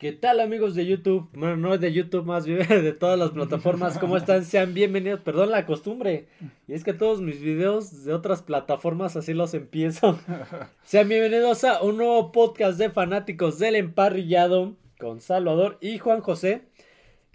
[0.00, 1.28] ¿Qué tal amigos de YouTube?
[1.34, 3.98] Bueno, no de YouTube, más bien de todas las plataformas.
[3.98, 4.46] ¿Cómo están?
[4.46, 5.20] Sean bienvenidos.
[5.20, 6.26] Perdón la costumbre.
[6.66, 10.18] Y es que todos mis videos de otras plataformas así los empiezo.
[10.84, 16.62] Sean bienvenidos a un nuevo podcast de fanáticos del emparrillado con Salvador y Juan José.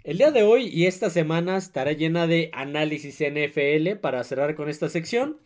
[0.02, 4.68] El día de hoy y esta semana estará llena de análisis NFL para cerrar con
[4.68, 5.36] esta sección.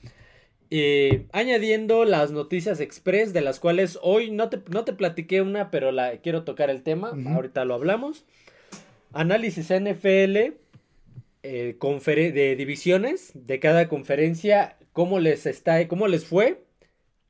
[0.73, 5.71] Eh, añadiendo las noticias express, de las cuales hoy no te, no te platiqué una,
[5.71, 7.13] pero la quiero tocar el tema.
[7.27, 8.25] Ahorita lo hablamos.
[9.13, 10.55] Análisis NFL
[11.43, 11.77] eh,
[12.33, 16.63] de divisiones de cada conferencia, cómo les está, cómo les fue,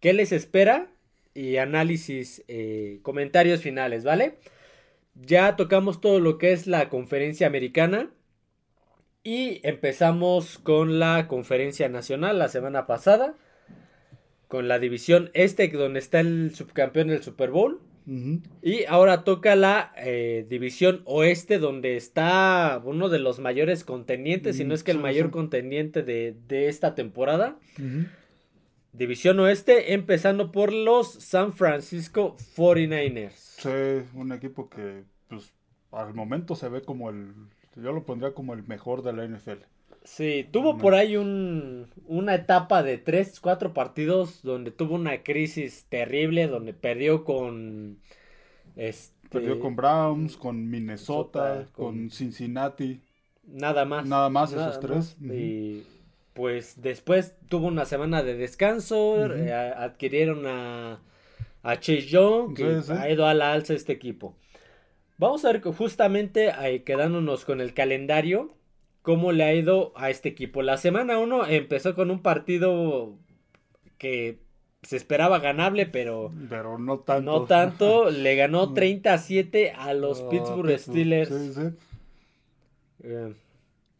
[0.01, 0.89] qué les espera
[1.33, 4.35] y análisis, eh, comentarios finales, ¿vale?
[5.15, 8.11] Ya tocamos todo lo que es la conferencia americana.
[9.23, 13.35] Y empezamos con la conferencia nacional la semana pasada.
[14.49, 17.81] Con la división este, donde está el subcampeón del Super Bowl.
[18.61, 24.65] Y ahora toca la eh, división oeste, donde está uno de los mayores contendientes, si
[24.65, 26.35] no es que el mayor contendiente de,
[26.69, 27.57] esta temporada.
[28.93, 33.31] División oeste, empezando por los San Francisco 49ers.
[33.37, 35.55] Sí, un equipo que pues,
[35.93, 37.33] al momento se ve como el
[37.77, 39.65] yo lo pondría como el mejor de la NFL.
[40.03, 45.85] Sí, tuvo por ahí un, una etapa de tres, cuatro partidos donde tuvo una crisis
[45.89, 47.99] terrible, donde perdió con...
[48.77, 53.01] Este, perdió con Browns, con Minnesota, con, Cincinnati.
[53.45, 54.07] Nada más.
[54.07, 55.17] Nada más esos tres.
[55.21, 55.83] Y
[56.33, 61.03] pues después tuvo una semana de descanso, eh, adquirieron a,
[61.63, 64.35] a Chase Young, que ha ido a la alza este equipo.
[65.21, 68.55] Vamos a ver justamente ahí, quedándonos con el calendario,
[69.03, 70.63] cómo le ha ido a este equipo.
[70.63, 73.19] La semana 1 empezó con un partido
[73.99, 74.39] que
[74.83, 77.33] se esperaba ganable, pero, pero no tanto.
[77.33, 78.11] No tanto.
[78.11, 81.29] Le ganó 37 a los Pittsburgh Steelers.
[81.29, 81.69] Sí, sí.
[83.03, 83.35] Eh,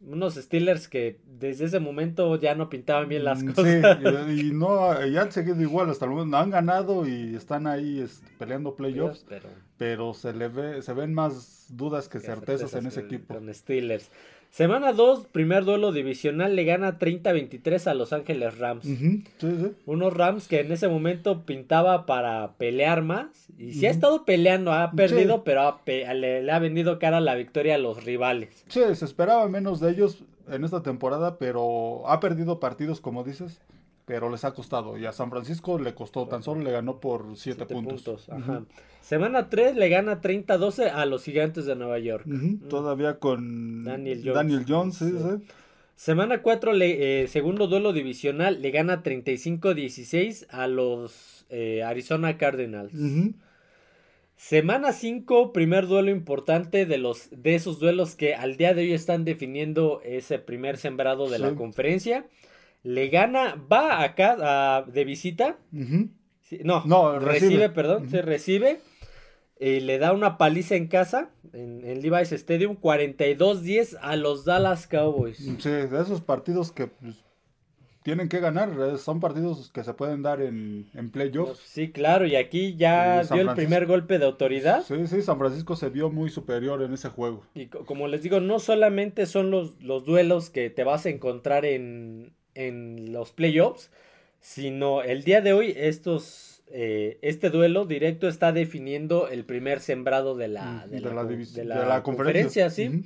[0.07, 3.99] unos Steelers que desde ese momento ya no pintaban bien las mm, cosas.
[4.27, 6.37] Sí, y, no, ya han seguido igual hasta el momento.
[6.37, 9.49] Han ganado y están ahí este, peleando playoffs, pero,
[10.13, 13.33] se le ve, se ven más dudas que, certezas, en ese equipo.
[13.33, 14.11] Con Steelers.
[14.51, 18.85] Semana 2, primer duelo divisional, le gana 30-23 a Los Ángeles Rams.
[19.85, 23.47] Unos Rams que en ese momento pintaba para pelear más.
[23.57, 27.77] Y sí ha estado peleando, ha perdido, pero le, ha vendido cara la victoria a
[27.77, 28.65] los rivales.
[28.67, 33.61] Sí, se esperaba menos de ellos en esta temporada, pero ha perdido partidos, como dices
[34.11, 34.97] pero les ha costado.
[34.97, 38.27] Y a San Francisco le costó, tan solo le ganó por 7 puntos.
[38.99, 42.25] Semana 3 le gana 30-12 a los gigantes de Nueva York.
[42.69, 45.01] Todavía con Daniel Jones.
[45.95, 52.91] Semana 4, eh, segundo duelo divisional, le gana 35-16 a los eh, Arizona Cardinals.
[54.35, 58.91] Semana 5, primer duelo importante de los de esos duelos que al día de hoy
[58.91, 62.25] están definiendo ese primer sembrado de la conferencia
[62.83, 65.57] le gana, va acá de visita.
[65.71, 68.79] no, no, recibe, perdón, se recibe.
[69.63, 74.87] Eh, le da una paliza en casa, en, en Levi's Stadium, 42-10 a los Dallas
[74.87, 75.37] Cowboys.
[75.37, 77.23] Sí, de esos partidos que pues,
[78.01, 81.59] tienen que ganar, eh, son partidos que se pueden dar en, en playoffs.
[81.59, 84.83] Sí, claro, y aquí ya dio el primer golpe de autoridad.
[84.83, 87.43] Sí, sí, San Francisco se vio muy superior en ese juego.
[87.53, 91.65] Y como les digo, no solamente son los, los duelos que te vas a encontrar
[91.65, 92.33] en,
[92.67, 93.91] en los playoffs,
[94.39, 100.35] sino el día de hoy estos, eh, este duelo directo está definiendo el primer sembrado
[100.35, 100.99] de la, de,
[101.65, 103.03] la, conferencia, ¿sí?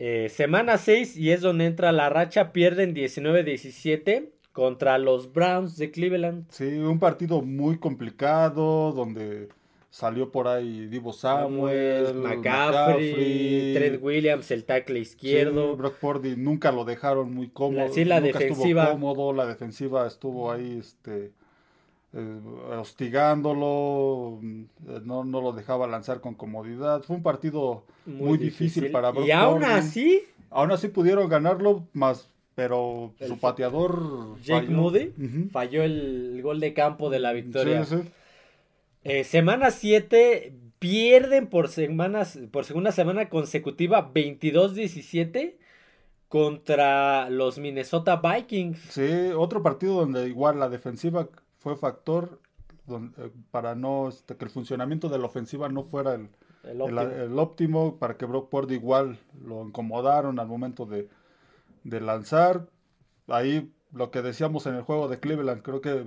[0.00, 5.90] Eh, semana 6 y es donde entra la racha, pierden 19-17 contra los Browns de
[5.90, 6.46] Cleveland.
[6.50, 9.48] Sí, un partido muy complicado donde
[9.98, 15.76] Salió por ahí Divo Samuel, McCaffrey, Trent Williams, el tackle izquierdo.
[15.76, 17.92] Brock Purdy nunca lo dejaron muy cómodo.
[17.92, 18.84] sí, la defensiva.
[18.84, 21.32] Estuvo cómodo, la defensiva estuvo ahí este,
[22.12, 22.40] eh,
[22.78, 27.02] hostigándolo, eh, no, no lo dejaba lanzar con comodidad.
[27.02, 28.92] Fue un partido muy, difícil.
[28.92, 30.22] para Brock Y aún así.
[30.50, 34.40] Aún así pudieron ganarlo, más pero su pateador.
[34.42, 35.12] Jake Moody
[35.50, 37.84] falló el gol de campo de la victoria.
[37.84, 38.08] Sí, sí.
[39.04, 45.56] Eh, semana 7 pierden por semanas por segunda semana consecutiva 22-17
[46.28, 48.78] contra los Minnesota Vikings.
[48.90, 51.28] Sí, otro partido donde igual la defensiva
[51.58, 52.40] fue factor
[52.88, 56.28] eh, para no este, que el funcionamiento de la ofensiva no fuera el,
[56.64, 57.98] el, óptimo.
[57.98, 61.08] para que Brock Purdy igual lo incomodaron al momento de,
[61.84, 62.68] de lanzar.
[63.26, 66.04] Ahí lo que decíamos en el juego de Cleveland, creo que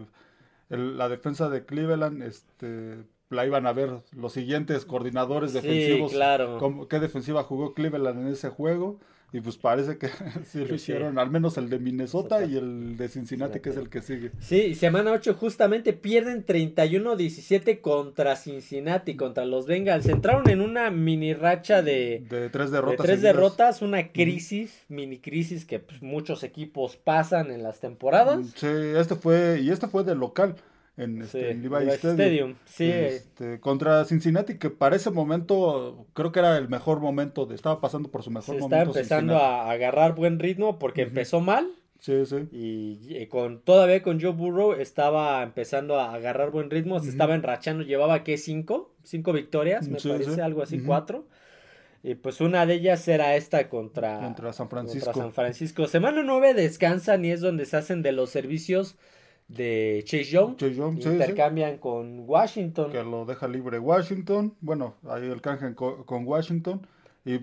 [0.77, 6.12] la defensa de Cleveland este, la iban a ver los siguientes coordinadores defensivos.
[6.12, 6.88] Sí, claro.
[6.89, 9.00] qué defensiva jugó Cleveland en ese juego.
[9.33, 10.10] Y pues parece que
[10.45, 13.89] sí lo hicieron, al menos el de Minnesota y el de Cincinnati, que es el
[13.89, 14.31] que sigue.
[14.39, 20.07] Sí, semana 8 justamente pierden 31-17 contra Cincinnati, contra los Bengals.
[20.07, 23.06] Entraron en una mini racha de, de tres derrotas.
[23.06, 28.48] tres derrotas, una crisis, mini crisis que pues, muchos equipos pasan en las temporadas.
[28.56, 30.56] Sí, este fue, y este fue de local
[31.03, 32.56] en, este, Levi Stadium.
[32.65, 32.89] Sí.
[32.92, 37.81] Este, contra Cincinnati, que para ese momento creo que era el mejor momento, de, estaba
[37.81, 38.75] pasando por su mejor momento.
[38.75, 41.69] Estaba empezando a agarrar buen ritmo porque empezó mal.
[42.00, 42.48] Sí, sí.
[42.51, 47.83] Y, con todavía con Joe Burrow estaba empezando a agarrar buen ritmo, se estaba enrachando,
[47.83, 51.27] llevaba que cinco, cinco victorias, me parece, algo así, cuatro.
[52.04, 55.06] Y pues una de ellas era esta contra, contra San Francisco.
[55.06, 55.88] Contra San Francisco.
[55.88, 58.95] Semana 9 descansan y es donde se hacen de los servicios
[59.56, 60.56] de Chase Young.
[60.62, 62.92] intercambian con Washington.
[62.92, 64.56] Que lo deja libre Washington.
[64.62, 66.86] Bueno, ahí el canje con, Washington.
[67.25, 67.39] Y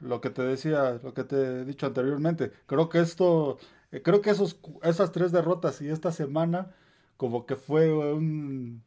[0.00, 3.58] lo que te decía, lo que te he dicho anteriormente, creo que esto,
[3.90, 6.72] eh, creo que esos, esas tres derrotas y esta semana,
[7.16, 8.82] como que fue un,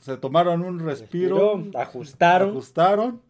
[0.00, 3.22] se tomaron un respiro, ajustaron, ajustaron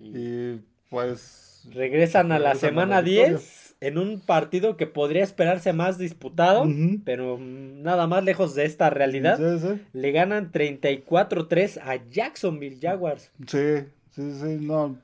[0.00, 0.60] y,
[0.90, 6.66] pues regresan a la semana 10 en un partido que podría esperarse más disputado,
[7.04, 9.38] pero nada más lejos de esta realidad.
[9.92, 13.30] Le ganan 34-3 a Jacksonville Jaguars.
[13.46, 14.98] Sí, sí, sí, no,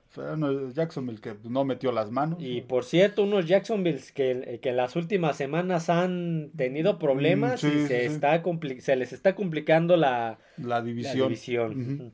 [0.72, 2.38] Jacksonville que no metió las manos.
[2.40, 7.86] Y por cierto, unos Jacksonville que, que en las últimas semanas han tenido problemas y
[7.86, 8.42] se, está
[8.78, 11.28] se les está complicando la, la división.
[11.28, 12.12] división.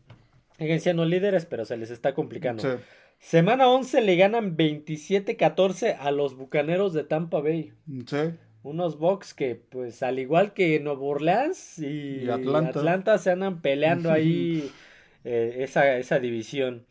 [0.58, 2.62] Siguen siendo líderes, pero se les está complicando.
[3.18, 7.72] Semana 11 le ganan 27-14 a los Bucaneros de Tampa Bay.
[8.06, 8.16] Sí.
[8.62, 13.18] Unos Bucks que, pues, al igual que Nueva Orleans y, Atlanta.
[13.18, 14.70] se andan peleando ahí
[15.24, 16.84] eh, esa, esa división.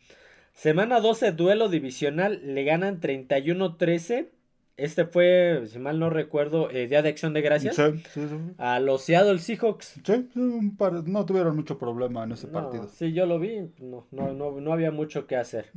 [0.52, 4.28] Semana 12, duelo divisional, le ganan 31-13.
[4.76, 7.76] Este fue, si mal no recuerdo, eh, Día de Acción de Gracias.
[7.76, 7.82] Sí,
[8.12, 8.36] sí, sí.
[8.58, 10.00] A los Seattle Seahawks.
[10.04, 12.86] Sí, no tuvieron mucho problema en ese partido.
[12.88, 13.70] Sí, yo lo vi.
[13.80, 15.70] No, no, no, había mucho que hacer.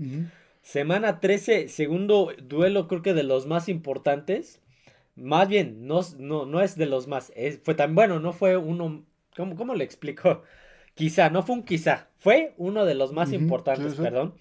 [0.62, 4.62] Semana 13, segundo duelo, creo que de los más importantes.
[5.16, 7.32] Más bien, no, no, no es de los más.
[7.64, 9.06] fue tan bueno, no fue uno.
[9.36, 10.44] ¿Cómo, cómo le explico?
[10.96, 12.10] Quizá, no fue un quizá.
[12.18, 14.34] Fue uno de los más importantes, perdón.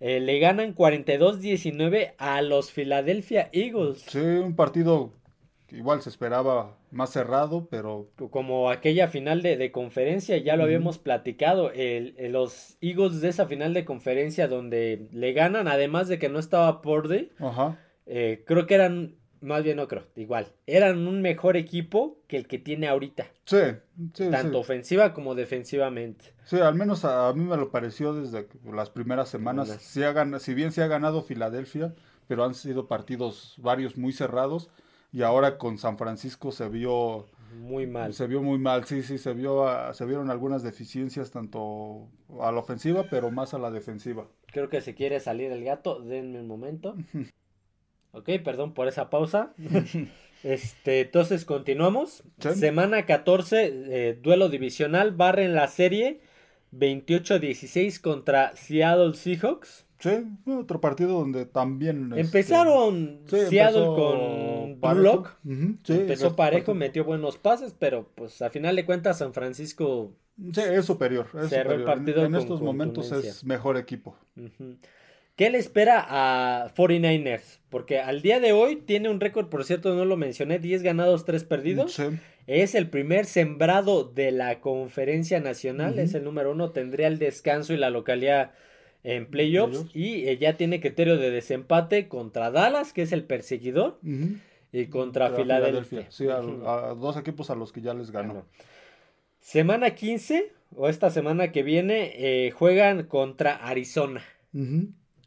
[0.00, 4.04] Eh, le ganan 42-19 a los Philadelphia Eagles.
[4.08, 5.12] Sí, un partido
[5.66, 8.10] que igual se esperaba más cerrado, pero...
[8.30, 13.74] Como aquella final de, conferencia, ya lo habíamos platicado, el, los Eagles de esa final
[13.74, 17.78] de conferencia donde le ganan, además de que no estaba Porde, Ajá.
[18.06, 20.48] Eh, creo que eran más bien no creo, igual.
[20.66, 23.26] Eran un mejor equipo que el que tiene ahorita.
[23.44, 23.58] Sí,
[24.14, 24.30] sí.
[24.30, 26.32] Tanto ofensiva como defensivamente.
[26.44, 29.68] Sí, al menos a, mí me lo pareció desde las primeras semanas.
[29.80, 30.00] Si,
[30.38, 31.94] si bien se ha ganado Filadelfia,
[32.26, 34.70] pero han sido partidos varios muy cerrados.
[35.12, 38.12] Y ahora con San Francisco se vio muy mal.
[38.14, 42.08] Se vio muy mal, sí, sí, se vio se vieron algunas deficiencias tanto
[42.40, 44.26] a la ofensiva, pero más a la defensiva.
[44.46, 46.96] Creo que se quiere salir el gato, denme un momento.
[48.14, 49.52] Ok, perdón por esa pausa.
[50.42, 52.22] este, entonces continuamos.
[52.38, 56.20] Semana 14, eh, duelo divisional, barren la serie
[56.72, 59.86] 28-16 contra Seattle Seahawks.
[59.98, 60.10] Sí,
[60.46, 62.12] otro partido donde también...
[62.12, 65.24] Este, Empezaron Seattle con Blue
[65.88, 70.12] empezó parejo, metió buenos pases, pero pues a final de cuentas San Francisco...
[70.52, 71.28] Sí, es superior.
[71.40, 74.18] Es El partido en, estos momentos es mejor equipo.
[75.36, 77.58] ¿Qué le espera a 49ers?
[77.68, 81.24] Porque al día de hoy tiene un récord, por cierto, no lo mencioné, 10 ganados,
[81.24, 82.00] 3 perdidos.
[82.46, 87.72] Es el primer sembrado de la conferencia nacional, es el número uno, tendría el descanso
[87.72, 88.52] y la localidad
[89.02, 93.98] en playoffs, y eh, ya tiene criterio de desempate contra Dallas, que es el perseguidor,
[94.72, 96.06] y contra, Filadelfia.
[96.10, 98.46] Sí, a, dos equipos a los que ya les ganó.
[99.40, 104.22] Semana 15, o esta semana que viene, eh, juegan contra Arizona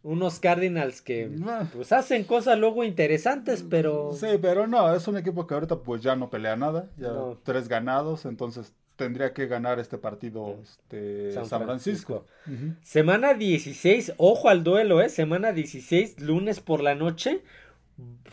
[0.08, 1.30] unos Cardinals que
[1.74, 4.14] pues hacen cosas luego interesantes, pero...
[4.14, 7.12] Sí, pero no, es un equipo que ahorita pues ya no pelea nada, ya
[7.44, 12.26] tres ganados, entonces tendría que ganar este partido este, San, Francisco.
[12.82, 15.10] Semana 16, ojo al duelo, ¿eh?
[15.10, 17.42] Semana 16, lunes por la noche,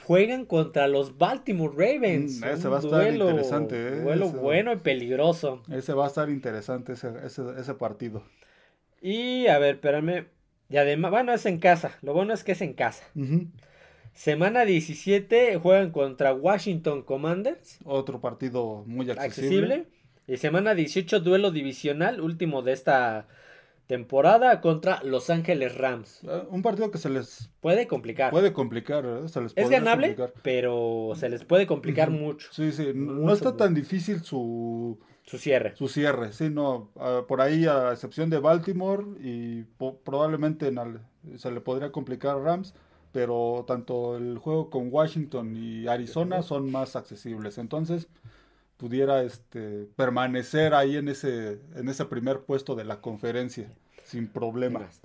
[0.06, 2.40] juegan contra los Baltimore Ravens.
[2.40, 4.00] Mm, ese va a estar interesante, ¿eh?
[4.02, 5.64] Duelo bueno y peligroso.
[5.68, 8.22] Ese va a estar interesante, ese, ese partido.
[9.02, 10.28] Y a ver, espérame,
[10.74, 11.96] y además, bueno, es en casa.
[12.02, 13.04] Lo bueno es que es en casa.
[14.12, 17.78] Semana 17 juegan contra Washington Commanders.
[17.84, 19.86] Otro partido muy accesible.
[20.26, 23.28] Y semana 18, duelo divisional, último de esta
[23.86, 26.22] temporada contra Los Ángeles Rams.
[26.26, 28.32] Ah, un partido que se les puede complicar.
[28.32, 29.28] Puede complicar, ¿eh?
[29.28, 32.48] se les Es ganable, pero se les puede complicar mucho.
[32.50, 35.74] Sí, sí, no está tan difícil su su cierre.
[35.76, 39.62] Su cierre, sí, no, ah, por ahí a excepción de Baltimore y
[40.04, 40.72] probablemente
[41.36, 42.74] se le podría complicar a Rams,
[43.12, 47.58] pero tanto el juego con Washington y Arizona son más accesibles.
[47.58, 48.08] Entonces,
[48.76, 53.72] pudiera este, permanecer ahí en ese, en ese primer puesto de la conferencia
[54.04, 55.00] sin problemas.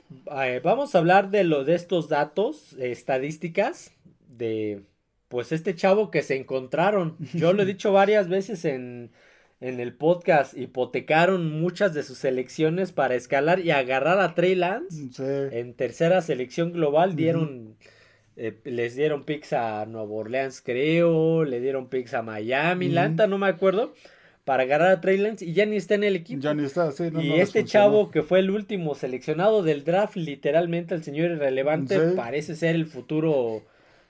[0.63, 3.91] vamos a hablar de lo de estos datos, estadísticas
[4.27, 4.83] de
[5.29, 7.15] pues este chavo que se encontraron.
[7.33, 9.11] Yo lo he dicho varias veces en,
[9.61, 15.09] en el podcast, hipotecaron muchas de sus selecciones para escalar y agarrar a Trey Lance.
[15.51, 17.15] En tercera selección global.
[17.15, 17.75] Dieron
[18.41, 23.37] eh, les dieron picks a Nueva Orleans, creo, le dieron picks a Miami, Lanta, no
[23.37, 23.93] me acuerdo,
[24.45, 26.39] para agarrar a Trey Lance y ya ni está en el equipo.
[26.39, 30.95] Ya ni está, sí, Y este chavo que fue el último seleccionado del draft, literalmente
[30.95, 33.63] el señor irrelevante, parece ser el futuro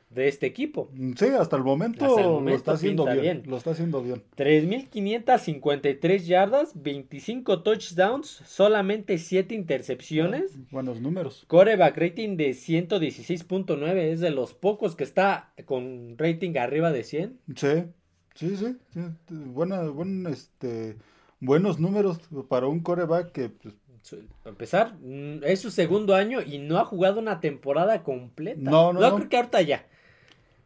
[0.09, 0.89] de este equipo.
[1.17, 4.23] Sí, hasta el momento, lo está haciendo bien, Lo está haciendo bien.
[4.35, 10.53] 3.553 yardas, 25 touchdowns, solamente 7 intercepciones.
[10.55, 11.45] Ah, buenos números.
[11.47, 17.39] Coreback rating de 116.9, es de los pocos que está con rating arriba de 100.
[17.55, 17.83] Sí,
[18.33, 18.75] sí, sí.
[19.29, 20.97] Buena, buen, este,
[21.39, 23.49] buenos números para un coreback que...
[23.49, 23.75] Pues,
[24.41, 28.59] para empezar, mm, es su segundo año y no ha jugado una temporada completa.
[28.59, 29.01] No, no.
[29.01, 29.85] No, creo que ahorita ya.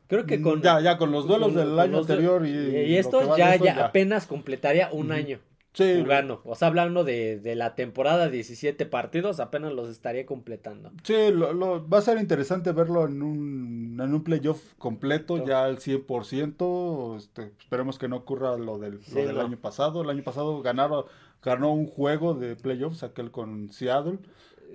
[0.08, 0.62] Creo que con.
[0.62, 2.52] Ya, ya, con los duelos del año anterior y.
[2.52, 5.40] Y, esto ya, ya, apenas completaría un año.
[5.74, 6.02] Sí.
[6.02, 6.42] Jugando.
[6.46, 10.92] O sea, hablando de, de, la temporada, 17 partidos, apenas los estaría completando.
[11.02, 15.80] Sí, lo, va a ser interesante verlo en un, en un playoff completo, ya al
[15.80, 17.18] 100%.
[17.18, 20.04] Este, esperemos que no ocurra lo del, del año pasado.
[20.04, 21.06] El año pasado ganaron,
[21.42, 24.20] ganó un juego de playoffs, aquel con Seattle,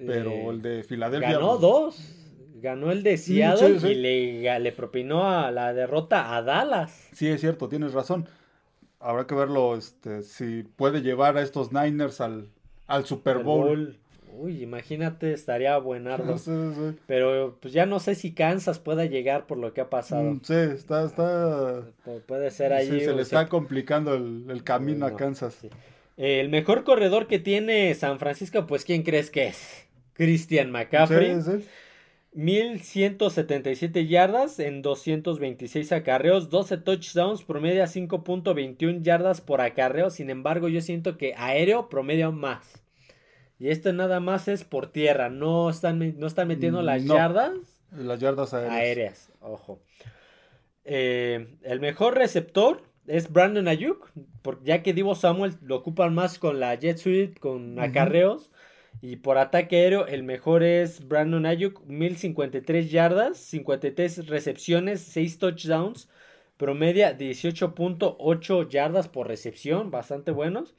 [0.04, 1.34] pero eh, el de Filadelfia.
[1.34, 2.27] Ganó dos
[2.60, 7.08] ganó el de Seattle y le, le, propinó a la derrota a Dallas.
[7.12, 8.28] Sí, es cierto, tienes razón.
[9.00, 12.48] Habrá que verlo, este, si puede llevar a estos Niners al,
[12.86, 13.96] al Super Bowl.
[14.32, 16.36] Uy, imagínate, estaría buenardo.
[17.06, 20.22] Pero pues ya no sé si Kansas pueda llegar por lo que ha pasado.
[20.22, 21.82] Mm, sí, está, está.
[22.26, 23.00] puede ser ahí.
[23.00, 25.66] se le está complicando el, camino a Kansas.
[26.16, 29.86] El mejor corredor que tiene San Francisco, pues ¿quién crees que es?
[30.14, 31.40] Christian McCaffrey.
[31.40, 31.68] Sí, sí.
[32.32, 40.10] 1177 yardas en 226 acarreos, 12 touchdowns, promedia 5.21 yardas por acarreo.
[40.10, 42.82] Sin embargo, yo siento que aéreo promedia más.
[43.58, 47.52] Y esto nada más es por tierra, no están, no están metiendo las yardas.
[47.90, 48.72] Las yardas aéreas.
[48.72, 49.80] Aéreas, ojo.
[50.84, 54.10] Eh, el mejor receptor es Brandon Ayuk,
[54.62, 58.52] ya que Divo Samuel lo ocupan más con la Jet Suite, con acarreos.
[59.00, 66.08] Y por ataque aéreo, el mejor es Brandon Ayuk, 1053 yardas, 53 recepciones, 6 touchdowns,
[66.56, 70.74] promedia 18.8 yardas por recepción, bastante buenos.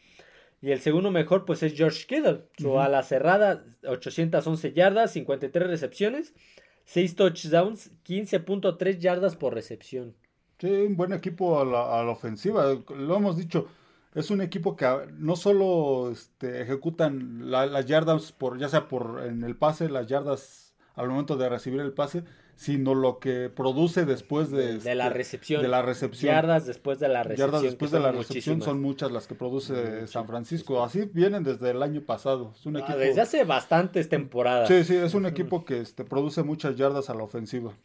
[0.62, 6.34] Y el segundo mejor, pues es George Kittle, su ala cerrada, 811 yardas, 53 recepciones,
[6.84, 10.16] 6 touchdowns, 15.3 yardas por recepción.
[10.60, 13.70] Sí, un buen equipo a la, a la ofensiva, lo hemos dicho
[14.16, 14.88] es un equipo que
[15.18, 20.74] no solo este, ejecutan las yardas por ya sea por en el pase las yardas
[20.96, 22.24] al momento de recibir el pase
[22.56, 25.62] sino lo que produce después de, de la este, recepción.
[25.62, 26.34] de la recepción.
[26.36, 30.08] Yardas después de la recepción yardas después de la recepción son muchas las que produce
[30.08, 30.84] San Francisco.
[30.84, 32.52] así vienen desde el año pasado.
[32.54, 34.68] Es un ah, equipo desde hace bastantes temporadas.
[34.68, 37.78] Sí sí es un equipo que este, produce muchas yardas a la ofensiva.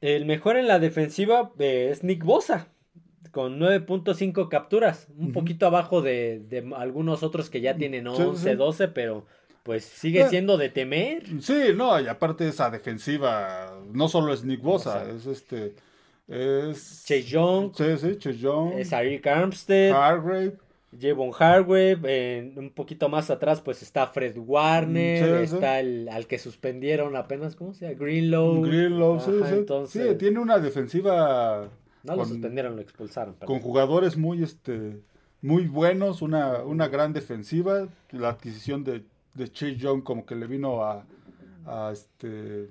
[0.00, 2.68] El mejor en la defensiva eh, es Nick Bosa
[3.30, 9.26] con 9.5 capturas, un poquito abajo de, algunos otros que ya tienen 11, 12, pero
[9.62, 11.24] pues sigue eh, siendo de temer.
[11.40, 15.74] Sí, no, y aparte esa defensiva no solo es Nick Bosa, es este
[16.28, 20.56] es Chase Young, sí, sí, Chase Young, es Eric Armstead, Hargrave,
[21.00, 27.16] Javon Hargrave, un poquito más atrás pues está Fred Warner, está el al que suspendieron
[27.16, 27.98] apenas, ¿cómo se llama?
[27.98, 28.62] Greenlow.
[28.62, 29.98] Greenlow, sí, sí.
[29.98, 31.70] sí, tiene una defensiva
[32.04, 33.34] no lo suspendieron, lo expulsaron.
[33.44, 35.00] Con jugadores muy, este,
[35.42, 37.88] muy buenos, una, una gran defensiva.
[38.10, 41.04] La adquisición de, de Chase Young como que le vino a,
[41.66, 42.70] a este,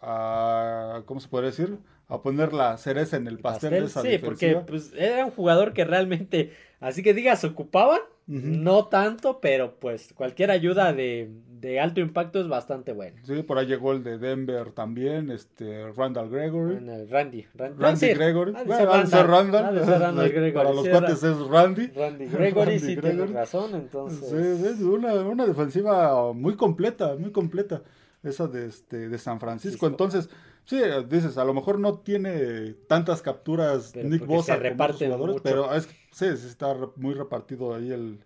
[0.00, 1.78] a, ¿cómo se podría decir?
[2.08, 5.72] A poner la cereza en el pastel, de esa Sí, porque pues, era un jugador
[5.72, 11.30] que realmente, así que digas, ocupaban, No tanto, pero pues cualquier ayuda de,
[11.60, 13.18] de, alto impacto es bastante buena.
[13.24, 16.74] Sí, por ahí llegó el de Denver también, este Randall Gregory.
[17.06, 17.46] Randy.
[17.54, 18.52] Randy, Randy Gregory.
[18.52, 19.86] Bueno, ser Randall.
[19.86, 20.52] Randall Gregory.
[20.52, 21.86] Para los cuates es Randy.
[21.86, 24.28] Randy Gregory, sí tiene razón, entonces.
[24.28, 27.82] Sí, es una, una defensiva muy completa, muy completa.
[28.22, 29.86] Esa de, este, de San Francisco.
[29.86, 30.28] Entonces,
[30.68, 35.74] sí, dices, a lo mejor no tiene tantas capturas Nick Bosa como los jugadores, pero
[35.74, 38.18] es, sí, está muy repartido ahí el,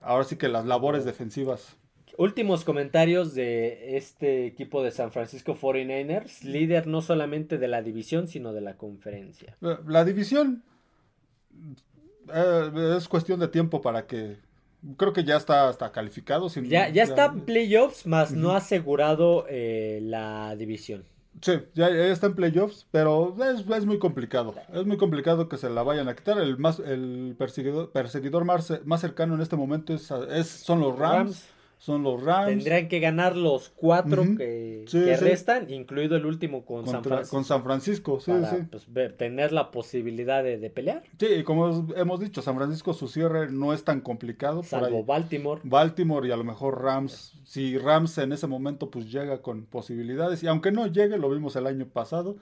[0.00, 1.76] ahora sí que las labores defensivas.
[2.16, 8.28] Últimos comentarios de este equipo de San Francisco 49ers, líder no solamente de la división,
[8.28, 9.56] sino de la conferencia.
[9.60, 10.62] La, división
[12.32, 14.36] eh, es cuestión de tiempo para que
[14.96, 16.48] creo que ya está, está calificado.
[16.48, 21.04] ya, ya, está playoffs, más no ha asegurado eh, la división.
[21.42, 24.54] Sí, ya, está en playoffs, pero es, es, muy complicado.
[24.72, 26.38] Es muy complicado que se la vayan a quitar.
[26.38, 30.98] El más el perseguidor, perseguidor más, más cercano en este momento es, es son los
[30.98, 31.46] Rams
[31.80, 32.48] son los Rams.
[32.48, 34.84] Tendrían que ganar los cuatro que,
[35.18, 37.34] restan, incluido el último con San Francisco.
[37.34, 38.56] Con San Francisco, sí, sí.
[38.70, 41.02] Pues, tener la posibilidad de, pelear.
[41.18, 44.62] Sí, y como hemos dicho, San Francisco su cierre no es tan complicado.
[44.62, 45.62] Salvo Baltimore.
[45.64, 47.32] Baltimore y a lo mejor Rams.
[47.44, 51.56] Si Rams en ese momento pues llega con posibilidades, y aunque no llegue, lo vimos
[51.56, 52.36] el año pasado,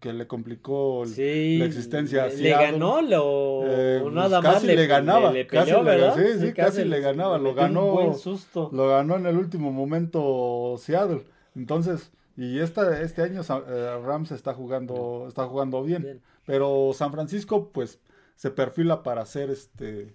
[0.00, 2.26] que le complicó la existencia.
[2.26, 6.52] Le, le ganó lo eh, pues nada más casi le, ganaba, casi Le, sí, sí,
[6.52, 8.70] casi, le ganaba, lo ganó, susto.
[8.72, 11.24] lo ganó en el último momento Seattle.
[11.54, 17.70] Entonces, y esta, este año eh, Rams está jugando, está jugando bien, pero San Francisco
[17.72, 17.98] pues
[18.34, 20.14] se perfila para ser este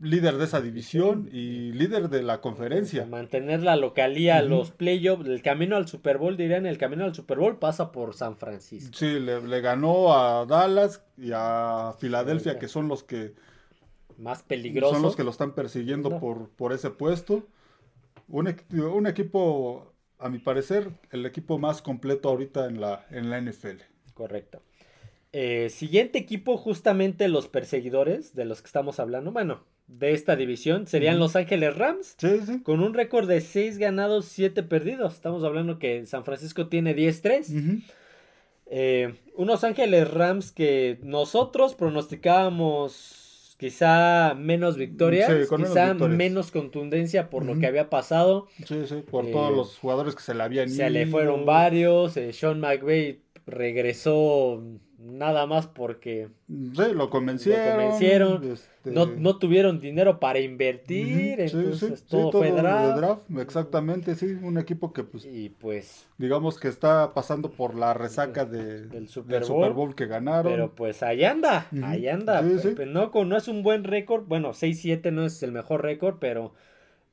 [0.00, 3.06] líder de esa división y líder de la conferencia.
[3.06, 7.38] Mantener la localía, los playoffs, el camino al Super Bowl, dirían, el camino al Super
[7.38, 8.94] Bowl pasa por San Francisco.
[8.94, 13.34] Sí, le, ganó a Dallas y a Filadelfia, que son los que...
[14.18, 14.96] Más peligrosos.
[14.96, 17.46] Son los que lo están persiguiendo por, por ese puesto.
[18.28, 23.40] Un, un, equipo, a mi parecer, el equipo más completo ahorita en la, en la
[23.40, 23.82] NFL.
[24.14, 24.62] Correcto.
[25.32, 29.32] Eh, siguiente equipo, justamente los perseguidores de los que estamos hablando.
[29.32, 32.16] Bueno, de esta división serían Los Ángeles Rams.
[32.62, 35.14] Con un récord de 6 ganados, 7 perdidos.
[35.14, 37.82] Estamos hablando que San Francisco tiene 10-3.
[38.66, 47.58] Eh, unos Ángeles Rams que nosotros pronosticábamos quizá menos victorias, quizá menos, contundencia por lo
[47.58, 48.48] que había pasado.
[48.66, 50.76] Sí, sí, por todos eh, los jugadores que se le habían ido.
[50.76, 52.16] Se le fueron varios.
[52.16, 54.62] Eh, Sean McVay regresó
[55.06, 58.44] nada más porque sí, lo convencieron.
[58.52, 63.30] Este, no, no, tuvieron dinero para invertir, entonces todo, fue draft.
[63.38, 68.44] Exactamente, sí, un equipo que pues, y pues digamos que está pasando por la resaca
[68.44, 70.52] de, del, Super Bowl, que ganaron.
[70.52, 72.42] Pero pues ahí anda, ahí anda.
[72.86, 76.52] no, no es un buen récord, bueno, 6-7 no es el mejor récord, pero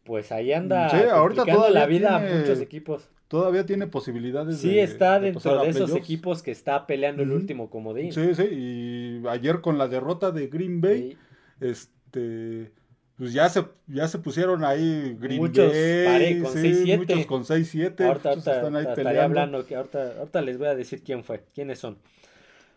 [0.03, 5.20] pues ahí anda ahorita toda la vida a muchos equipos todavía tiene posibilidades sí, está
[5.20, 8.12] dentro de, esos equipos que está peleando el último comodín.
[8.12, 11.18] Sí, sí, y ayer con la derrota de Green Bay,
[11.60, 12.72] este
[13.18, 18.06] pues ya se, ya se pusieron ahí Green muchos, Bay, con sí, muchos con 6-7,
[18.06, 19.22] ahorita, están ahí peleando.
[19.22, 22.00] hablando, que ahorita, ahorita, les voy a decir quién fue, quiénes son.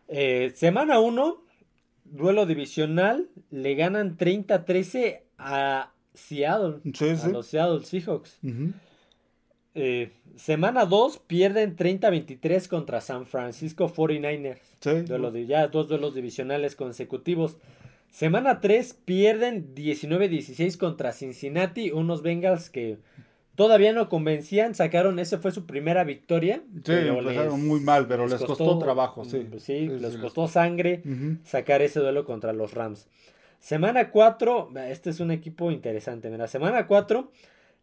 [0.09, 1.43] Eh, semana 1,
[2.05, 8.39] duelo divisional, le ganan 30-13 a Seattle, a los Seattle Seahawks.
[9.79, 14.59] Eh, semana 2 pierden 30-23 contra San Francisco 49ers.
[14.81, 15.47] Sí.
[15.47, 17.59] ya dos duelos divisionales consecutivos.
[18.11, 22.97] Semana 3 pierden 19-16 contra Cincinnati, unos Bengals que
[23.55, 26.63] todavía no convencían, sacaron, esa fue su primera victoria.
[26.83, 29.47] Sí, empezaron muy mal, pero les, costó, trabajo, sí.
[29.59, 31.03] Sí, les costó sangre
[31.45, 33.09] sacar ese duelo contra los Rams.
[33.59, 37.31] Semana 4, este es un equipo interesante, mira, semana 4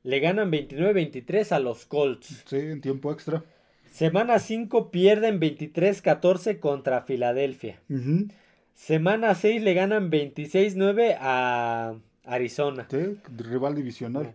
[0.03, 2.43] le ganan 29-23 a los Colts.
[2.45, 3.43] Sí, en tiempo extra.
[3.91, 7.79] Semana 5 pierden 23-14 contra Filadelfia.
[8.73, 12.87] Semana 6 le ganan 26-9 a Arizona.
[12.89, 14.33] Sí, rival divisional.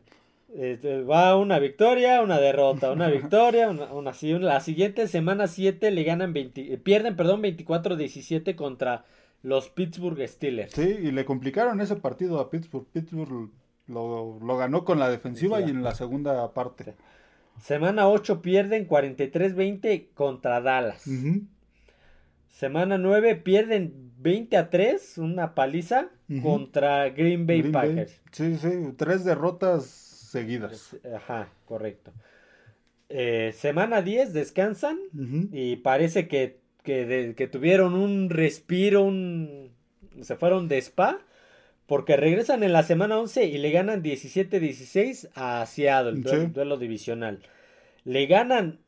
[0.56, 6.04] Este, va una victoria, una derrota, una victoria, una, una, La siguiente semana 7 le
[6.04, 9.04] ganan 20, pierden, perdón, 24-17 contra
[9.42, 10.72] los Pittsburgh Steelers.
[10.72, 12.86] Sí, y le complicaron ese partido a Pittsburgh.
[12.92, 13.50] Pittsburgh
[13.88, 16.94] lo, ganó con la defensiva y en la segunda parte.
[17.60, 21.04] Semana 8 pierden 43-20 contra Dallas.
[22.48, 26.08] Semana 9 pierden 20 a 3, una paliza
[26.42, 28.20] contra Green Bay Packers.
[28.32, 30.96] Sí, sí, tres derrotas seguidas.
[31.14, 32.12] Ajá, correcto.
[33.08, 34.98] Eh, semana 10 descansan
[35.50, 39.72] y parece que, que, que, tuvieron un respiro, un,
[40.20, 41.18] se fueron de spa
[41.88, 46.20] Porque regresan en la semana 11 y le ganan 17-16 a Seattle,
[46.52, 47.40] duelo, divisional.
[48.04, 48.78] Le ganan,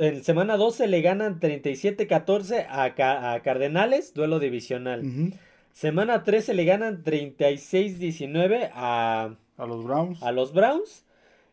[0.00, 5.02] en semana 12 le ganan 37-14 a, a, Cardenales, duelo divisional.
[5.72, 10.22] Semana 13 le ganan 36-19 a, a los Browns.
[10.22, 11.05] A los Browns.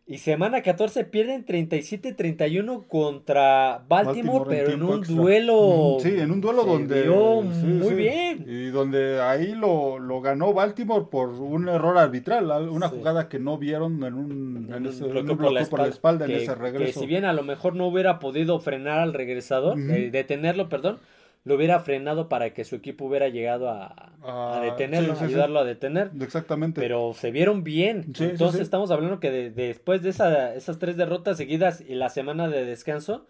[0.05, 5.95] Y semana 14 pierden 37-31 contra Baltimore, pero en, un duelo.
[6.01, 7.05] Sí, en un duelo donde.
[7.05, 8.43] muy bien.
[8.45, 13.57] Y donde ahí lo, lo, ganó Baltimore por un error arbitral, una jugada que no
[13.57, 16.99] vieron en un, en ese, bloqueo, por, la espalda, en ese regreso.
[16.99, 20.99] Que si bien a lo mejor no hubiera podido frenar al regresador, eh, detenerlo, perdón,
[21.43, 23.87] lo hubiera frenado para que su equipo hubiera llegado a,
[24.21, 26.11] a ah, detenerlo, ayudarlo a detener.
[26.21, 26.79] Exactamente.
[26.79, 28.13] Pero se vieron bien.
[28.17, 32.65] Entonces estamos hablando que después de esa, esas tres derrotas seguidas y la semana de
[32.65, 33.27] descanso,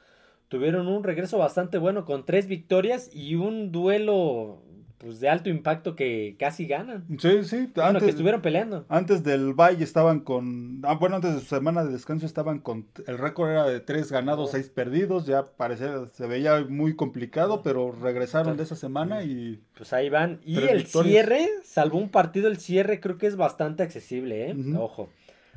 [0.48, 4.62] tuvieron un regreso bastante bueno con tres victorias y un duelo
[5.04, 7.06] pues de alto impacto que casi ganan.
[7.20, 7.70] Sí, sí.
[7.76, 8.86] antes, que estuvieron peleando.
[8.88, 12.88] Antes del Valle estaban con, ah, bueno, antes de su semana de descanso estaban con,
[13.06, 17.92] el récord era de tres ganados, seis perdidos, ya parecía, se veía muy complicado, pero
[17.92, 19.62] regresaron de esa semana y...
[19.76, 20.40] Pues ahí van.
[20.46, 24.56] Y el cierre, salvo un partido, el cierre creo que es bastante accesible, ¿eh?
[24.78, 25.10] Ojo.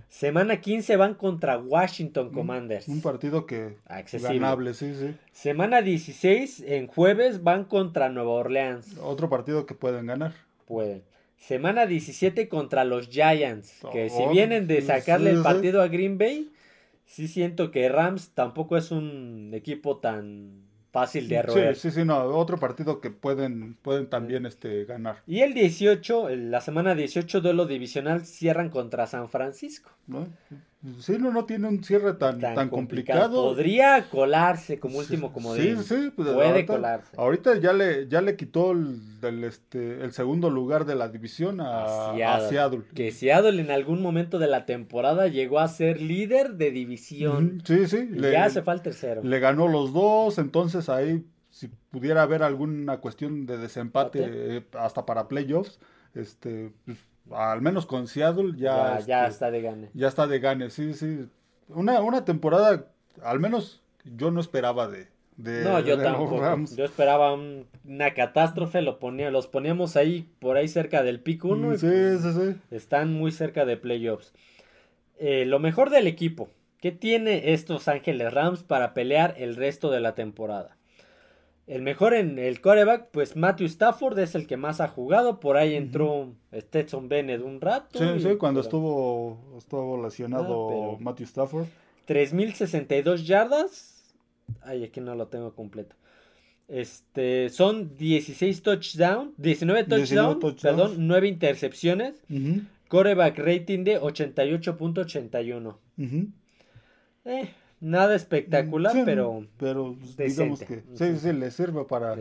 [0.09, 2.89] Semana 15 van contra Washington Commanders.
[2.89, 3.77] Un partido que
[4.13, 5.15] ganable, sí, sí.
[5.33, 8.97] Semana 16 en jueves van contra Nueva Orleans.
[9.03, 10.33] Otro partido que pueden ganar.
[10.67, 11.03] Pueden.
[11.37, 16.19] Semana 17 contra los Giants, que si oh, vienen de sacarle el partido a Green
[16.19, 16.51] Bay,
[17.05, 20.66] sí siento que Rams tampoco es un equipo tan
[20.97, 21.77] fácil de roer.
[21.77, 25.23] Sí, sí, sí, no, otro partido que pueden, pueden también este, ganar.
[25.27, 29.91] Y el 18, la semana 18, duelo divisional, cierran contra San Francisco.
[30.07, 30.27] ¿No?
[30.99, 33.43] Sí, no, no tiene un cierre tan, tan, complicado.
[33.43, 35.83] Podría colarse como último comodín.
[35.83, 37.17] Sí, sí, pues puede ahorita, colarse.
[37.17, 42.13] Ahorita ya le, ya le quitó el, este, el segundo lugar de la división a,
[42.49, 42.83] Seattle.
[42.95, 47.63] Que Seattle en algún momento de la temporada llegó a ser líder de división.
[47.65, 48.09] Sí, sí.
[48.13, 49.23] Y ya se fue tercero.
[49.23, 51.25] Le ganó los dos, entonces ahí
[51.57, 55.81] si pudiera haber alguna cuestión de desempate eh, hasta para playoffs,
[56.15, 56.99] este, pues,
[57.31, 59.91] al menos con Seattle ya, ya, este, está de gane.
[59.95, 61.29] Ya está de gane, sí, sí.
[61.69, 62.87] Una, una temporada,
[63.23, 66.41] al menos yo no esperaba de, no, yo tampoco.
[66.75, 71.77] Yo esperaba una catástrofe, lo ponía, los poníamos ahí, por ahí cerca del pico 1.
[71.77, 72.61] Sí, pues sí, sí.
[72.71, 74.33] Están muy cerca de playoffs.
[75.19, 76.49] Eh, lo mejor del equipo.
[76.81, 80.76] ¿Qué tiene estos Ángeles Rams para pelear el resto de la temporada?
[81.67, 85.41] El mejor en el coreback, pues Matthew Stafford es el que más ha jugado.
[85.41, 87.99] Por ahí entró Stetson Bennett un rato.
[87.99, 91.67] Sí, sí, cuando estuvo, estuvo lesionado ah, Matthew Stafford.
[92.07, 94.15] 3.062 yardas.
[94.63, 95.97] Ay, aquí no lo tengo completo.
[96.69, 102.15] Este, son 16 touchdowns, 19 touchdowns, perdón, 9 intercepciones.
[102.89, 105.77] Coreback rating de 88.81.
[107.25, 107.49] eh,
[107.81, 109.47] Nada espectacular, pero.
[109.59, 110.83] Pero digamos que.
[110.95, 112.17] Sí, sí, le sirve para,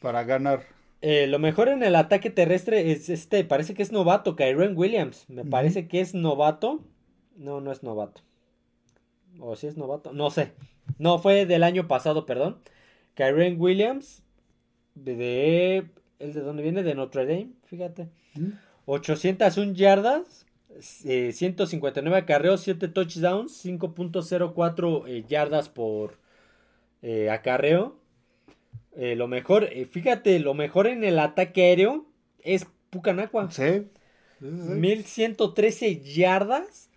[0.00, 0.62] para ganar.
[1.02, 3.44] Eh, lo mejor en el ataque terrestre es este.
[3.44, 5.26] Parece que es novato, Kyron Williams.
[5.28, 6.80] Me parece que es novato.
[7.36, 8.22] No, no es novato.
[9.38, 10.12] O si es novato.
[10.12, 10.52] No sé.
[10.98, 12.58] No, fue del año pasado, perdón.
[13.14, 14.22] Kyron Williams.
[14.94, 15.86] De.
[16.18, 16.82] ¿El de dónde viene?
[16.82, 18.08] De Notre Dame, fíjate.
[18.86, 20.46] 801 yardas.
[20.78, 26.18] 159 eh, acarreos, 7 touchdowns, 5.04 eh, yardas por
[27.02, 27.96] eh, acarreo.
[28.94, 32.06] lo mejor, fíjate, lo mejor en el ataque aéreo
[32.42, 33.50] es Pucanacua.
[33.50, 33.86] Sí.
[34.40, 36.89] 1113 yardas,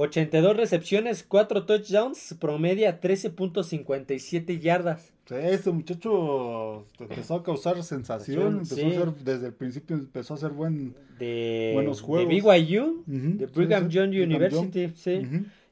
[0.00, 5.12] 82 recepciones, 4 touchdowns, promedia 13.57 yardas.
[5.28, 8.62] Este muchacho empezó a causar sensación,
[9.24, 12.28] desde el principio empezó a hacer buen, buenos juegos.
[12.28, 15.22] De BYU, de Brigham Young University, sí.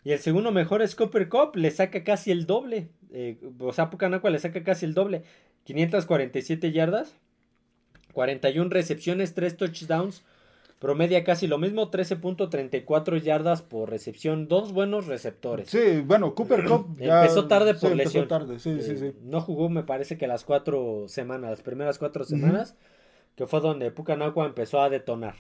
[0.02, 2.88] Y el segundo mejor es Copper Cup, le saca casi el doble.
[3.12, 5.22] Eh, o sea, Pucanacua le saca casi el doble.
[5.64, 7.16] 547 yardas,
[8.12, 10.22] 41 recepciones, 3 touchdowns,
[10.78, 15.70] Promedia casi lo mismo, 13.34 yardas por recepción, dos buenos receptores.
[15.70, 18.28] Sí, bueno, Cooper Cup empezó tarde por sí, lesión.
[18.28, 18.58] Tarde.
[18.58, 19.12] Sí, sí, sí.
[19.22, 22.76] No jugó, me parece que las cuatro semanas, las primeras cuatro semanas,
[23.36, 25.36] que fue donde Pucanacua empezó a detonar.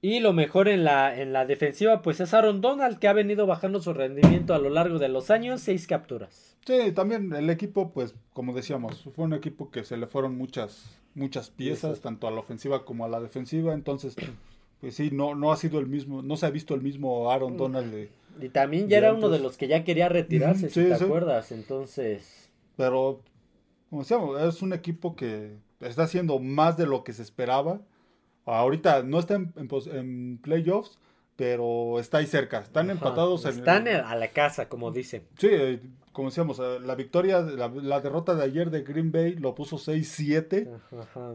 [0.00, 3.46] Y lo mejor en la, en la defensiva, pues es Aaron Donald, que ha venido
[3.46, 6.56] bajando su rendimiento a lo largo de los años, seis capturas.
[6.64, 10.98] Sí, también el equipo, pues, como decíamos, fue un equipo que se le fueron muchas
[11.18, 14.14] muchas piezas, tanto a la ofensiva como a la defensiva, entonces
[14.80, 17.54] pues sí, no, no ha sido el mismo, no se ha visto el mismo Aaron
[17.54, 17.56] mm.
[17.56, 18.08] Donald
[18.40, 22.48] Y también ya era uno de los que ya quería retirarse, si te acuerdas, entonces...
[22.76, 23.20] Pero,
[23.90, 27.80] como decíamos, es un equipo que está haciendo más de lo que se esperaba.
[28.54, 30.98] Ahorita no está en, playoffs,
[31.36, 32.60] pero está ahí cerca.
[32.60, 33.44] Están empatados.
[33.44, 35.22] Están a la casa, como dicen.
[35.38, 35.48] Sí,
[36.18, 40.68] como decíamos, eh, la victoria, la, derrota de ayer de Green Bay lo puso 6-7.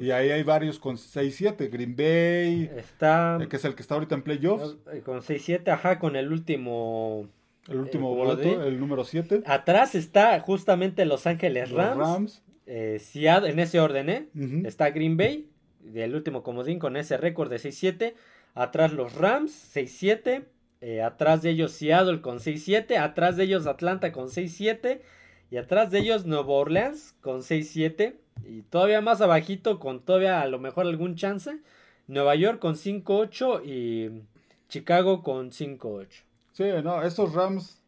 [0.02, 1.72] Y ahí hay varios con 6-7.
[1.72, 4.76] Green Bay, está, eh, que es el que está ahorita en playoffs.
[4.92, 7.30] Eh, con 6-7, ajá, con el último.
[7.70, 9.44] El último boleto, el número 7.
[9.46, 12.44] Atrás está justamente Los Ángeles Rams.
[12.66, 14.28] en ese orden, ¿eh?
[14.66, 15.48] Está Green Bay,
[15.84, 18.14] del último comodín con ese récord de 6-7.
[18.56, 20.46] Atrás los Rams, 6-7.
[20.82, 22.98] Eh, atrás de ellos Seattle con 6-7.
[22.98, 25.02] Atrás de ellos Atlanta con 6-7.
[25.52, 28.16] Y atrás de ellos Nueva Orleans con 6-7.
[28.46, 31.60] Y todavía más abajito con todavía a lo mejor algún chance.
[32.08, 34.24] Nueva York con 5-8 y
[34.68, 36.08] Chicago con 5-8.
[36.54, 37.82] Sí, no, estos Rams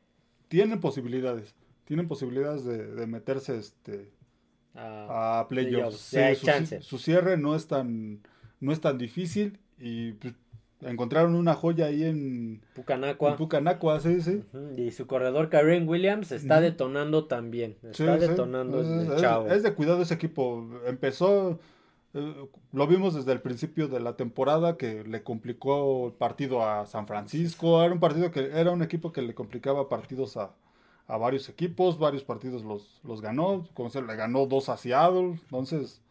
[0.47, 1.53] tienen posibilidades.
[1.85, 4.09] Tienen posibilidades de, meterse este,
[4.75, 6.15] a, playoffs.
[6.39, 8.19] su, su, cierre no es tan,
[8.59, 10.33] no es tan difícil y pues,
[10.81, 13.37] encontraron una joya ahí en Pucanacua.
[13.37, 14.43] Pucanacua, sí, sí.
[14.77, 17.77] Y su corredor Karen Williams está detonando también.
[17.83, 18.81] Está detonando
[19.47, 20.67] es, de cuidado ese equipo.
[20.85, 21.59] Empezó,
[22.13, 26.85] eh, lo vimos desde el principio de la temporada que le complicó el partido a
[26.85, 27.83] San Francisco.
[27.83, 30.51] Era un partido que era un equipo que le complicaba partidos a,
[31.07, 31.97] varios equipos.
[31.99, 33.67] Varios partidos los, los ganó.
[33.73, 35.39] Como se le ganó dos a Seattle.
[35.43, 36.01] Entonces,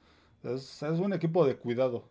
[0.45, 2.05] es, un equipo de cuidado.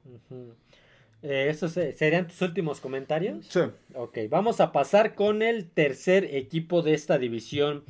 [1.22, 3.46] Eh, ¿Esos serían tus últimos comentarios?
[3.48, 3.62] Sí.
[3.96, 7.84] Ok, vamos a pasar con el tercer equipo de esta división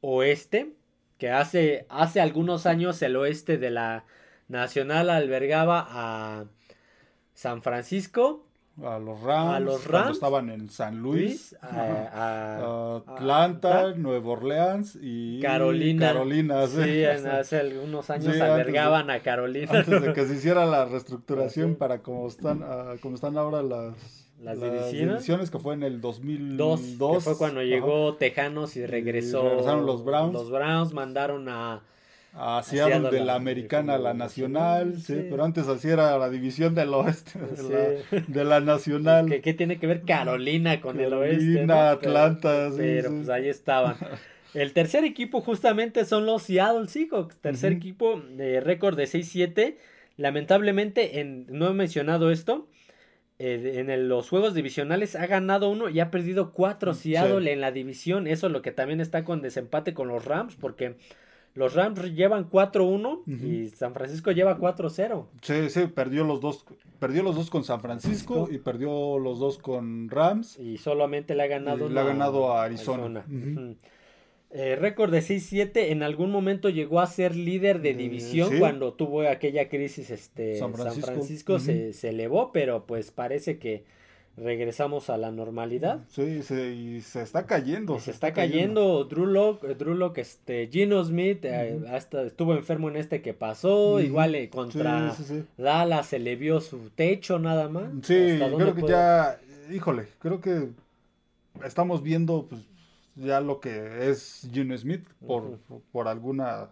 [0.00, 0.72] oeste,
[1.18, 4.04] que hace, hace algunos años el oeste de la
[4.48, 6.44] Nacional albergaba a
[7.34, 8.44] San Francisco,
[8.84, 15.40] a los Rams, a los Rams estaban en San Luis, a, Atlanta, Nueva Orleans y
[15.40, 16.12] Carolina.
[16.12, 19.70] Carolina sí, hace algunos años albergaban a Carolina.
[19.70, 24.28] Antes de que se hiciera la reestructuración para como están, uh, como están ahora las,
[24.40, 25.50] las, divisiones.
[25.50, 26.80] que fue en el 2002.
[26.80, 29.42] que fue cuando llegó Tejanos y regresó.
[29.48, 30.32] regresaron los Browns.
[30.32, 31.82] Los Browns mandaron a
[32.32, 36.94] Hacia de la, americana a la nacional, sí, pero antes así era la división del
[36.94, 37.38] oeste,
[38.28, 39.40] de, la, nacional.
[39.42, 41.66] ¿Qué, tiene que ver Carolina con el oeste?
[41.66, 43.96] Carolina, Atlanta, pero, pero pues ahí estaban.
[44.54, 49.76] El tercer equipo justamente son los Seattle Seahawks, tercer equipo de récord de 6-7.
[50.16, 52.68] Lamentablemente, en, no he mencionado esto,
[53.38, 57.70] eh, en los juegos divisionales ha ganado uno y ha perdido cuatro Seattle en la
[57.70, 58.26] división.
[58.26, 60.96] Eso es lo que también está con desempate con los Rams, porque
[61.54, 65.26] los Rams llevan 4-1 y San Francisco lleva 4-0.
[65.42, 66.64] Sí, sí, perdió los dos,
[66.98, 70.58] perdió los dos con San Francisco, y perdió los dos con Rams.
[70.58, 73.24] Y solamente le ha ganado, le ha ganado a Arizona.
[74.52, 79.22] Eh, récord de 6-7, en algún momento llegó a ser líder de división cuando tuvo
[79.22, 83.84] aquella crisis este, San Francisco, se, se, elevó, pero pues parece que
[84.36, 86.00] regresamos a la normalidad.
[86.08, 87.98] Sí, se, y se está cayendo.
[88.00, 89.04] se, está, cayendo.
[89.04, 94.34] Drew Locke, Drew este, Gino Smith eh, hasta estuvo enfermo en este que pasó, igual
[94.34, 95.14] eh, contra
[95.56, 97.90] Dallas se le vio su techo nada más.
[98.02, 99.38] Sí, creo que ya,
[99.70, 100.68] híjole, creo que
[101.64, 102.62] estamos viendo pues
[103.16, 105.58] ya lo que es Gino Smith por,
[105.92, 106.70] por alguna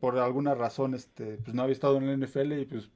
[0.00, 2.90] por alguna razón este pues no había estado en la NFL y pues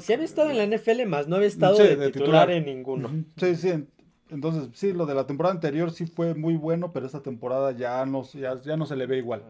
[0.00, 3.10] si había estado en la NFL, más no había estado de, titular, en ninguno.
[3.36, 3.84] Sí, sí.
[4.30, 8.04] Entonces, sí, lo de la temporada anterior sí fue muy bueno, pero esta temporada ya
[8.06, 9.42] no, ya, no se le ve igual.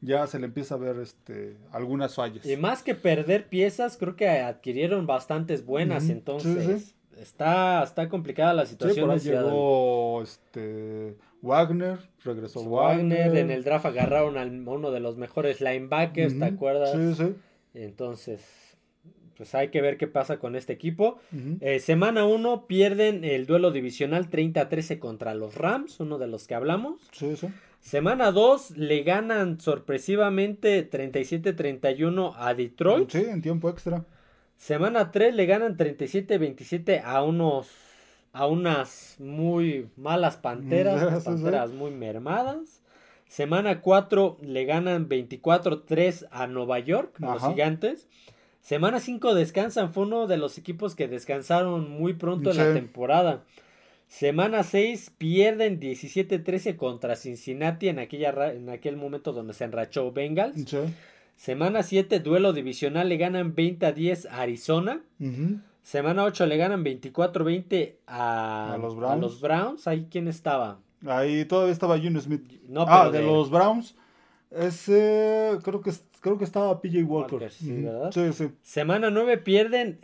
[0.00, 2.46] Ya, se le empieza a ver este, algunas fallas.
[2.46, 8.66] Y más que perder piezas, creo que adquirieron bastantes buenas, entonces Está, está complicada la
[8.66, 9.18] situación.
[9.18, 13.34] Sí, llegó este, Wagner, regresó Wagner.
[13.36, 16.92] En el draft agarraron a uno de los mejores linebackers, ¿te acuerdas?
[16.92, 17.34] Sí, sí.
[17.72, 18.65] Entonces,
[19.36, 21.18] pues hay que ver qué pasa con este equipo.
[21.60, 26.46] Eh, semana 1 pierden el duelo divisional 30 13 contra los Rams, uno de los
[26.46, 27.02] que hablamos.
[27.12, 27.48] Sí, sí.
[27.80, 33.08] Semana 2 le ganan sorpresivamente 37-31 a Detroit.
[33.10, 34.04] Sí, en tiempo extra.
[34.56, 37.68] Semana 3 le ganan 37-27 a unos
[38.32, 42.82] a unas muy malas panteras, panteras muy mermadas.
[43.28, 48.08] Semana 4 le ganan 24-3 a Nueva York, a los gigantes.
[48.66, 53.44] Semana 5 descansan, fue uno de los equipos que descansaron muy pronto en la temporada.
[54.08, 60.76] Semana 6 pierden 17-13 contra Cincinnati en, aquella, en aquel momento donde se enrachó Bengals.
[61.36, 65.00] Semana 7 duelo divisional le ganan 20 10 a Arizona.
[65.84, 69.12] Semana 8 le ganan 24-20 a, los Browns.
[69.12, 69.86] a los Browns.
[69.86, 70.80] Ahí quién estaba.
[71.06, 72.42] Ahí todavía estaba Junior Smith.
[72.68, 73.94] No, ah, de, de los Browns.
[74.50, 77.50] Ese, creo que, creo que estaba PJ Walker.
[77.50, 78.12] sí, ¿verdad?
[78.12, 78.50] Sí, sí.
[78.62, 80.00] Semana 9 pierden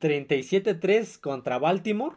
[0.00, 2.16] 37-3 eh, contra Baltimore.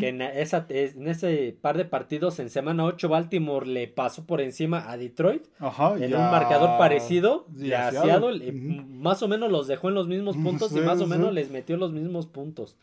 [0.00, 4.40] Que en, esa, en ese par de partidos en semana 8 Baltimore le pasó por
[4.40, 9.52] encima a Detroit Ajá, en un marcador parecido y a Seattle, eh, más o menos
[9.52, 12.76] los dejó en los mismos puntos y más o menos les metió los mismos puntos.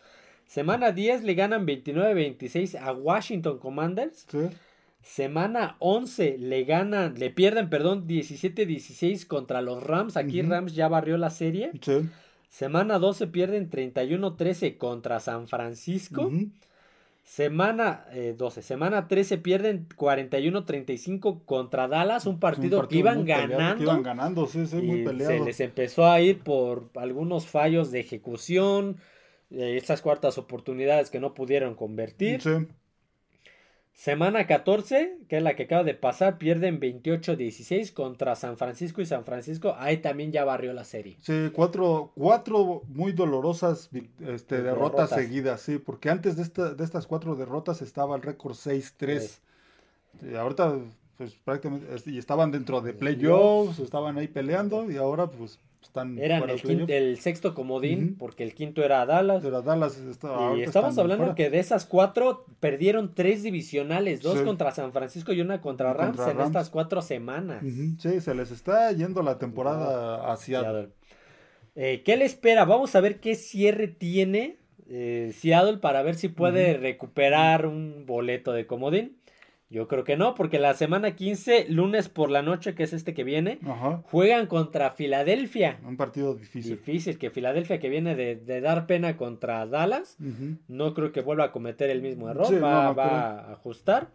[0.45, 4.25] Semana 10 le ganan 29-26 a Washington Commanders.
[5.05, 10.17] Semana 11 le ganan, le pierden, perdón, 17-16 contra los Rams.
[10.17, 11.71] Aquí Rams ya barrió la serie.
[12.49, 16.31] Semana 12 pierden 31-13 contra San Francisco.
[17.23, 23.83] Semana 12, eh, semana 13 pierden 41-35 contra Dallas, un partido, que iban ganando.
[23.83, 25.31] iban ganando, sí, sí, muy peleado.
[25.31, 28.97] Se les empezó a ir por algunos fallos de ejecución,
[29.51, 32.41] eh, estas cuartas oportunidades que no pudieron convertir.
[32.41, 32.49] Sí.
[33.95, 39.05] Semana 14, que es la que acaba de pasar, pierden 28-16 contra San Francisco y
[39.05, 41.15] San Francisco ahí también ya barrió la serie.
[41.21, 47.07] Sí, cuatro, cuatro muy dolorosas este, derrotas, seguidas, sí, porque antes de, esta, de estas
[47.07, 49.39] cuatro derrotas estaba el récord 6-3.
[50.37, 50.75] Ahorita,
[51.17, 55.57] pues prácticamente, y estaban dentro de playoffs, estaban ahí peleando y ahora pues
[56.17, 59.43] eran el, sexto comodín, porque el quinto era Dallas.
[59.43, 60.01] Era Dallas.
[60.57, 65.41] y estamos hablando que de esas cuatro perdieron tres divisionales, dos contra San Francisco y
[65.41, 67.63] una contra Rams en estas cuatro semanas.
[67.99, 70.89] Sí, se les está yendo la temporada hacia...
[71.77, 72.63] Eh, ¿Qué le espera?
[72.63, 78.53] Vamos a ver qué cierre tiene eh, Seattle para ver si puede recuperar un boleto
[78.53, 79.17] de comodín.
[79.75, 83.13] Yo creo que no, porque la semana 15, lunes por la noche, que es este
[83.13, 83.59] que viene,
[84.03, 85.81] juegan contra Filadelfia.
[85.85, 86.77] Un partido difícil.
[86.77, 90.15] Difícil, que Filadelfia que viene de, dar pena contra Dallas,
[90.69, 94.07] no creo que vuelva a cometer el mismo error, va, a ajustar.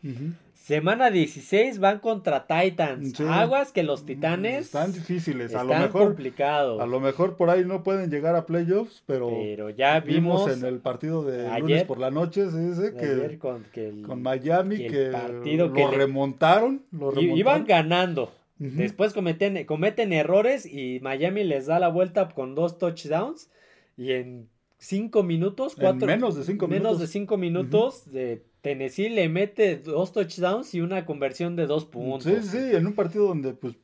[0.60, 3.18] Semana 16 van contra Titans.
[3.20, 4.66] Aguas que los Titanes.
[4.66, 5.54] Están difíciles.
[5.54, 6.80] a lo mejor, complicados.
[6.80, 10.64] A lo mejor por ahí no pueden llegar a playoffs, pero, pero ya vimos, en
[10.64, 13.64] el partido de lunes por la noche, se dice que, con,
[14.06, 15.10] con, Miami, que,
[15.56, 16.82] lo, remontaron,
[17.16, 18.30] Iban ganando.
[18.58, 23.48] Después cometen, cometen errores y Miami les da la vuelta con dos touchdowns.
[23.96, 26.06] Y en cinco minutos, cuatro.
[26.06, 31.06] menos de cinco menos de cinco minutos de Tennessee le mete dos touchdowns y una
[31.06, 32.24] conversión de dos puntos.
[32.24, 33.74] Sí, sí, en un partido donde, pues,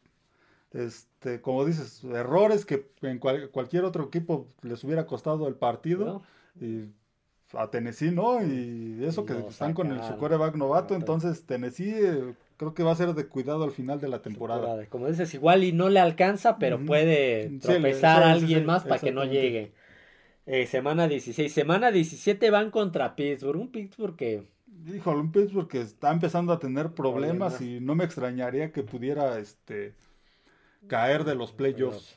[0.73, 6.23] este, como dices, errores que en cualquier otro equipo les hubiera costado el partido.
[6.61, 6.87] Y
[7.53, 8.45] a Tennessee, ¿no?
[8.45, 10.95] Y eso que están con el, su coreback novato.
[10.95, 14.85] Entonces, Tennessee eh, creo que va a ser de cuidado al final de la temporada.
[14.87, 19.13] Como dices, igual y no le alcanza, pero puede tropezar a alguien más para que
[19.13, 19.73] no llegue.
[20.47, 21.53] Eh, semana 16.
[21.53, 23.61] Semana 17 van contra Pittsburgh.
[23.61, 24.45] Un Pittsburgh que
[24.87, 29.39] híjole, un Pittsburgh que está empezando a tener problemas, y no me extrañaría que pudiera
[29.39, 29.95] este
[30.89, 32.15] caer de los playoffs.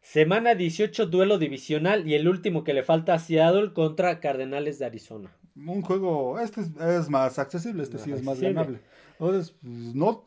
[0.00, 4.86] Semana 18, duelo divisional y el último que le falta a Seattle contra Cardenales de
[4.86, 5.30] Arizona.
[5.54, 8.80] Un juego, este es, más accesible, este sí es más ganable.
[9.12, 10.26] Entonces, pues, no,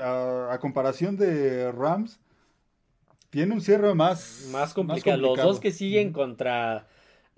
[0.00, 2.18] a, comparación de Rams,
[3.30, 5.18] tiene un cierre más, más complicado.
[5.18, 6.88] Los dos que siguen contra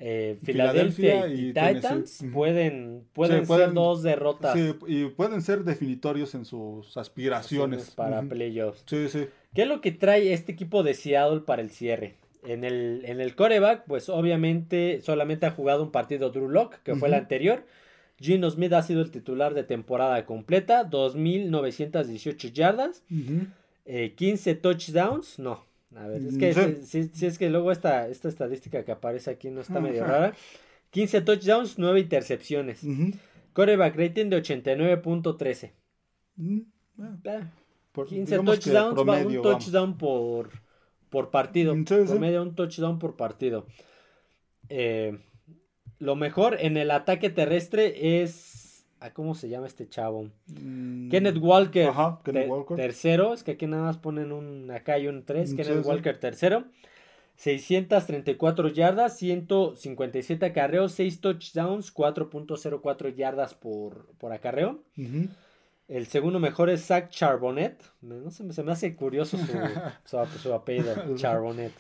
[0.05, 4.53] eh, Filadelfia y, Titans pueden, pueden, ser dos derrotas.
[4.53, 7.93] Sí, y pueden ser definitorios en sus aspiraciones.
[7.93, 8.83] Para playoffs.
[8.85, 9.29] Sí, sí.
[9.55, 12.17] ¿Qué es lo que trae este equipo de Seattle para el cierre?
[12.43, 16.97] En el, en el coreback, pues obviamente solamente ha jugado un partido Drew Lock, que
[16.97, 17.65] fue el anterior.
[18.21, 23.51] Gino Smith ha sido el titular de temporada completa, 2.918 yardas, 15
[24.51, 25.65] eh, touchdowns, no,
[25.97, 29.51] a ver, es mm, que si, es que luego esta, esta estadística que aparece aquí
[29.51, 30.35] no está medio rara.
[30.91, 32.81] 15 touchdowns, 9 intercepciones.
[33.53, 35.73] Coreback rating de 89.13.
[38.07, 40.51] 15 touchdowns, un touchdown por,
[41.11, 41.75] por partido.
[41.75, 43.67] Mm, promedio, un touchdown por partido.
[44.69, 45.19] Eh,
[45.99, 48.62] lo mejor en el ataque terrestre es
[49.11, 50.31] ¿Cómo se llama este chavo?
[50.47, 51.89] Mm, Kenneth Walker.
[51.89, 52.77] Ajá, Kenneth Walker.
[52.77, 53.35] Tercero.
[53.35, 54.71] Es que aquí nada más ponen un.
[54.71, 55.53] Acá hay un 3.
[55.53, 56.65] Mm, Kenneth Walker tercero.
[57.37, 64.85] 634 yardas, 157 acarreos, 6 touchdowns, 4.04 yardas por, por acarreo.
[65.89, 67.83] El segundo mejor es Zach Charbonnet.
[68.01, 69.47] No sé, se me hace curioso su,
[70.05, 71.73] su, su apellido, Charbonnet.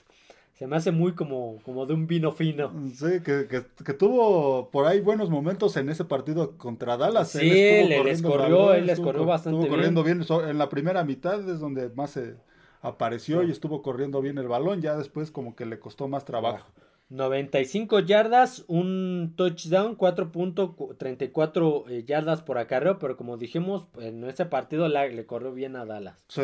[0.52, 2.72] Se me hace muy como, como de un vino fino.
[2.94, 7.30] Sí, que, que, tuvo por ahí buenos momentos en ese partido contra Dallas.
[7.30, 10.24] Sí, él le les corrió, él les corrió bastante estuvo corriendo bien.
[10.48, 12.36] En la primera mitad es donde más se
[12.82, 14.82] apareció y estuvo corriendo bien el balón.
[14.82, 16.66] Ya después como que le costó más trabajo.
[17.12, 24.88] 95 yardas, un touchdown, 4.34 eh, yardas por acarreo, pero como dijimos, en ese partido
[24.88, 26.24] le corrió bien a Dallas.
[26.28, 26.42] Sí.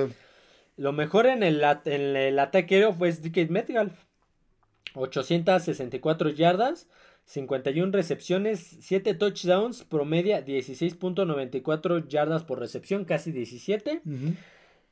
[0.76, 3.92] Lo mejor en el, en el ataque aéreo fue Stickett Metcalf.
[4.98, 6.88] 864 yardas,
[7.24, 14.02] 51 recepciones, 7 touchdowns, promedia 16.94 yardas por recepción, casi 17.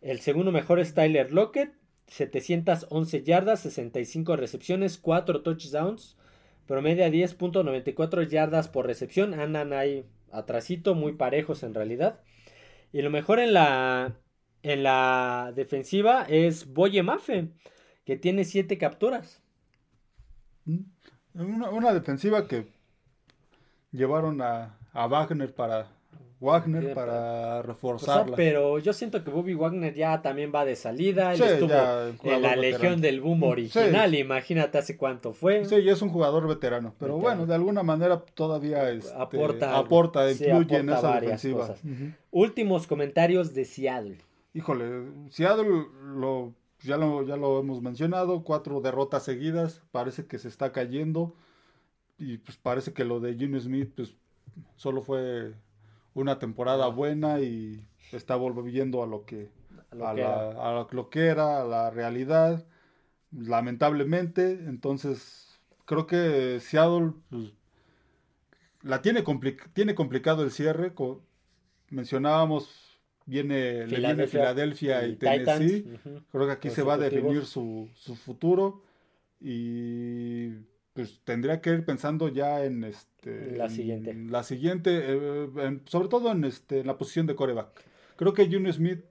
[0.02, 1.72] El segundo mejor es Tyler Lockett,
[2.08, 6.16] 711 yardas, 65 recepciones, 4 touchdowns,
[6.66, 9.34] promedia 10.94 yardas por recepción.
[9.34, 12.20] Andan ahí atrasito, muy parejos en realidad.
[12.92, 14.16] Y lo mejor en la,
[14.62, 17.48] en la defensiva es Boye Mafe,
[18.04, 19.42] que tiene 7 capturas.
[20.66, 20.80] Mm.
[21.34, 22.66] Una, defensiva que
[23.92, 25.88] llevaron a, a Wagner para
[26.38, 28.36] Wagner para reforzarla.
[28.36, 31.32] pero yo siento que Bobby Wagner ya también va de salida.
[31.32, 34.14] Él estuvo en la Legión del Boom original.
[34.14, 35.64] Imagínate hace cuánto fue.
[35.64, 36.94] Sí, y es un jugador veterano.
[36.98, 41.74] Pero bueno, de alguna manera todavía este, aporta, aporta influye en esa defensiva.
[42.30, 44.18] Últimos comentarios de Seattle.
[44.52, 46.52] Híjole, Seattle lo,
[46.86, 48.44] ya, lo, ya lo hemos mencionado.
[48.44, 49.82] Cuatro derrotas seguidas.
[49.92, 51.34] Parece que se está cayendo.
[52.18, 54.14] Y pues parece que lo de Jimmy Smith pues
[54.76, 55.54] solo fue
[56.14, 59.50] una temporada buena y está volviendo a lo que
[59.90, 60.80] a lo, que, la, era.
[60.80, 62.66] A lo que era, a la realidad,
[63.32, 64.52] lamentablemente.
[64.52, 67.52] Entonces, creo que Seattle pues,
[68.82, 69.24] la tiene,
[69.72, 70.94] tiene complicado el cierre.
[71.90, 72.85] mencionábamos,
[73.26, 75.84] viene, viene Filadelfia y, Tennessee.
[76.32, 78.82] Creo que aquí se va a definir su, su futuro.
[79.40, 80.52] Y
[80.96, 84.14] pues tendría que ir pensando ya en este la siguiente.
[84.14, 87.68] la siguiente eh, sobre todo en este la posición de coreback.
[88.16, 89.04] Creo que Junior Smith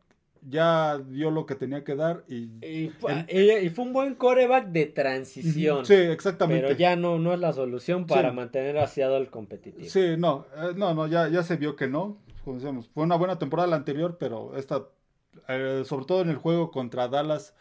[0.48, 5.86] ya dio lo que tenía que dar y y, fue un buen coreback de transición.
[5.86, 6.64] Sí exactamente.
[6.64, 9.88] Pero ya no no es la solución para mantener hacia el competitivo.
[9.88, 13.18] Sí no eh, no no ya ya se vio que no como decíamos, fue una
[13.18, 14.86] buena temporada la anterior pero esta
[15.48, 17.54] eh, sobre todo en el juego contra Dallas,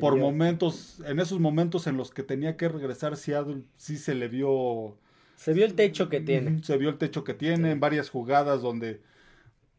[0.00, 4.28] por momentos, en esos momentos en los que tenía que regresar Seattle, sí se le
[4.28, 4.96] vio...
[5.36, 6.62] Se vio el techo que tiene.
[6.62, 9.02] Se vio el techo que tiene en varias jugadas donde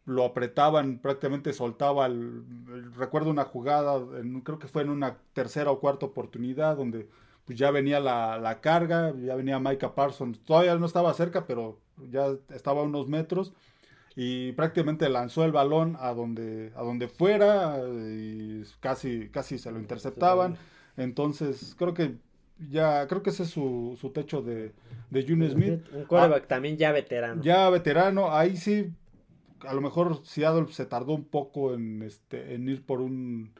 [0.05, 2.05] lo apretaban, prácticamente soltaba.
[2.05, 2.43] El,
[2.95, 3.99] recuerdo una jugada,
[4.43, 7.07] creo que fue en una tercera o cuarta oportunidad, donde
[7.45, 10.39] pues ya venía la, la carga, ya venía Micah Parsons.
[10.43, 11.79] Todavía no estaba cerca, pero
[12.11, 13.53] ya estaba a unos metros
[14.19, 19.79] y prácticamente lanzó el balón a donde, a donde fuera y casi, casi se lo
[19.79, 20.57] interceptaban.
[20.97, 22.15] Entonces, creo que
[22.67, 24.73] ya, creo que ese es su, su techo de,
[25.11, 25.85] de June Smith.
[25.93, 27.43] Un quarterback ah, también ya veterano.
[27.43, 28.91] Ya veterano, ahí sí,
[29.59, 33.51] a lo mejor Seattle se tardó un poco en, este, en ir por un,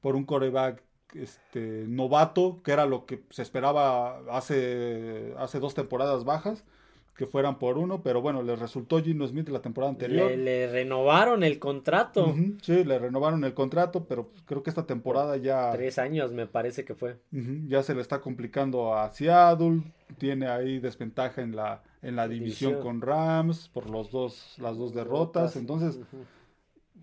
[0.00, 0.80] por un quarterback
[1.14, 6.64] este, novato, que era lo que se esperaba hace, hace dos temporadas bajas
[7.16, 10.32] que fueran por uno, pero bueno, les resultó Gino Smith la temporada anterior.
[10.32, 12.34] Le, renovaron el contrato.
[12.60, 15.70] sí, le renovaron el contrato, pero creo que esta temporada ya...
[15.72, 17.20] Tres años me parece que fue.
[17.68, 19.82] ya se le está complicando a Seattle,
[20.18, 24.92] tiene ahí desventaja en la, en la división, con Rams por los dos, las dos
[24.92, 26.00] derrotas, entonces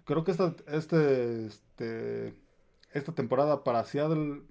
[0.03, 2.35] creo que esta, este, este,
[2.91, 4.41] esta temporada para Seattle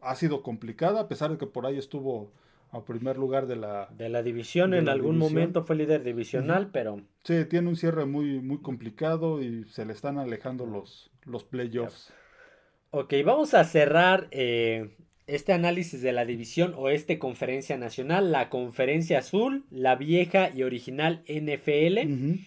[0.00, 2.32] ha sido complicada, a pesar de que por ahí estuvo
[2.74, 4.74] a primer lugar de la, de la división.
[4.74, 7.00] en algún momento fue líder divisional, pero...
[7.22, 12.12] Sí, tiene un cierre muy, muy complicado y se le están alejando los, los playoffs.
[12.90, 14.96] Ok, vamos a cerrar eh,
[15.26, 21.24] este análisis de la división oeste conferencia nacional, la conferencia azul, la vieja y original
[21.26, 22.44] NFL.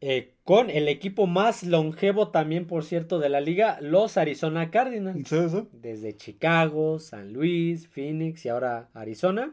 [0.00, 5.28] Eh, con el equipo más longevo también, por cierto, de la liga, los Arizona Cardinals.
[5.72, 9.52] Desde Chicago, San Luis, Phoenix y ahora Arizona.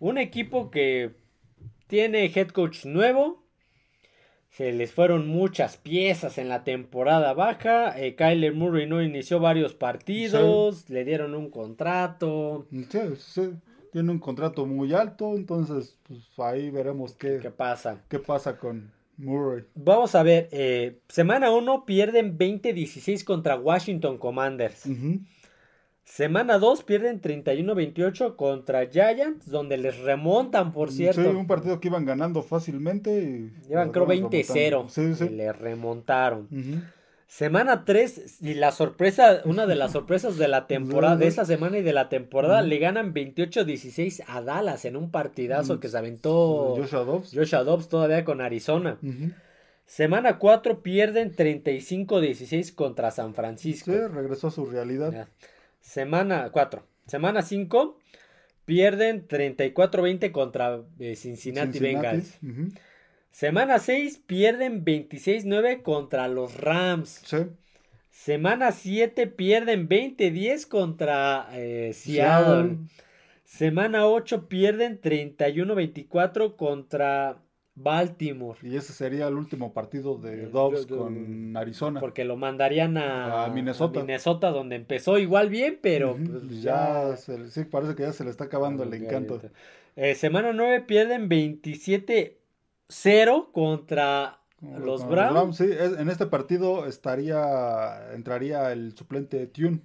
[0.00, 1.12] Un equipo que
[1.86, 3.42] tiene head coach nuevo.
[4.50, 7.98] Se les fueron muchas piezas en la temporada baja.
[7.98, 10.90] Eh, Kyler Murray no inició varios partidos.
[10.90, 12.66] Le dieron un contrato.
[13.92, 15.34] Tiene un contrato muy alto.
[15.34, 18.04] Entonces, pues, ahí veremos qué, ¿Qué pasa.
[18.10, 18.92] ¿Qué pasa con,
[19.74, 24.88] Vamos a ver, eh, semana 1 pierden 20-16 contra Washington Commanders.
[26.04, 31.22] Semana 2 pierden 31-28 contra Giants, donde les remontan, por cierto.
[31.22, 33.50] Sí, un partido que iban ganando fácilmente.
[33.68, 34.88] Llevan creo 20-0.
[34.88, 35.28] Sí, sí.
[35.28, 36.48] Les remontaron.
[37.32, 41.78] Semana 3, y la sorpresa, una de las sorpresas de la temporada, de esa semana
[41.78, 46.74] y de la temporada, le ganan 28-16 a Dallas en un partidazo que se aventó
[46.76, 47.32] Joshua Dobbs.
[47.34, 48.98] Joshua Dobbs todavía con Arizona.
[49.86, 53.90] Semana 4 pierden 35-16 contra San Francisco.
[53.90, 55.26] Sí, regresó a su realidad.
[55.80, 56.82] Semana 4.
[57.06, 57.98] Semana 5
[58.66, 62.38] pierden 34-20 contra eh, Cincinnati, Bengals.
[63.32, 67.22] Semana 6 pierden 26-9 contra los Rams.
[67.24, 67.38] Sí.
[68.10, 72.76] Semana 7 pierden 20-10 contra eh, Seattle.
[73.42, 77.42] Semana 8 pierden 31-24 contra
[77.74, 78.58] Baltimore.
[78.62, 82.00] Y ese sería el último partido de Dobbs con Arizona.
[82.00, 84.00] Porque lo mandarían a, Minnesota.
[84.00, 88.44] Minnesota, donde empezó igual bien, pero pues, ya, sí, parece que ya se le está
[88.44, 89.40] acabando el encanto.
[89.96, 91.30] Eh, semana 9 pierden
[92.92, 95.56] 27-0 contra los Browns.
[95.56, 99.80] Sí, en este partido estaría entraría el suplente Tune.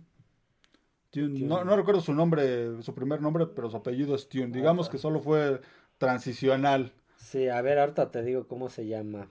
[1.15, 4.47] No, no, recuerdo su nombre, su primer nombre, pero su apellido es Tune.
[4.47, 5.61] Digamos que solo fue
[5.97, 6.93] transicional.
[7.15, 9.29] Sí, a ver, ahorita te digo cómo se llama.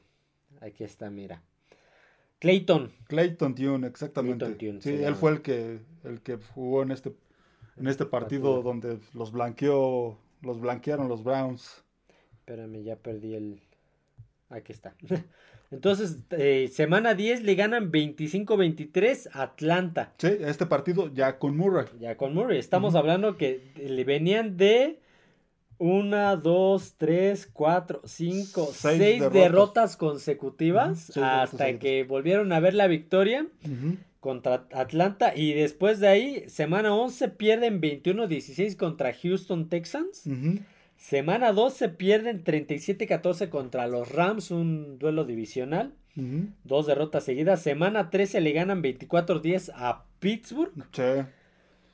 [0.60, 1.42] Aquí está, mira.
[2.38, 2.92] Clayton.
[3.06, 4.56] Clayton Tune, exactamente.
[4.80, 7.14] sí, él fue el que, el que jugó en este,
[7.76, 11.84] en este partido, donde los blanqueó, los blanquearon los Browns.
[12.40, 13.62] Espérame, ya perdí el.
[14.48, 14.94] Aquí está.
[15.70, 20.12] Entonces, eh, semana 10 le ganan 25-23 Atlanta.
[20.18, 21.86] Sí, este partido ya con Murray.
[21.98, 22.58] Ya con Murray.
[22.58, 25.00] Estamos hablando que le venían de
[25.78, 29.96] una, dos, tres, cuatro, cinco, seis, derrotas.
[29.96, 33.46] consecutivas hasta que volvieron a ver la victoria
[34.20, 40.24] contra Atlanta y después de ahí, semana 11 pierden 21-16 contra Houston Texans.
[41.06, 45.94] Semana 12 pierden 37-14 contra los Rams, un duelo divisional.
[46.64, 47.62] Dos derrotas seguidas.
[47.62, 50.72] Semana 13 le ganan 24-10 a Pittsburgh.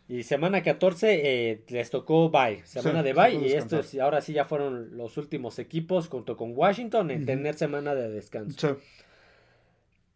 [0.08, 3.34] Y semana 14 eh, les tocó bye, semana de bye.
[3.34, 7.94] Y esto ahora sí ya fueron los últimos equipos junto con Washington en tener semana
[7.94, 8.78] de descanso.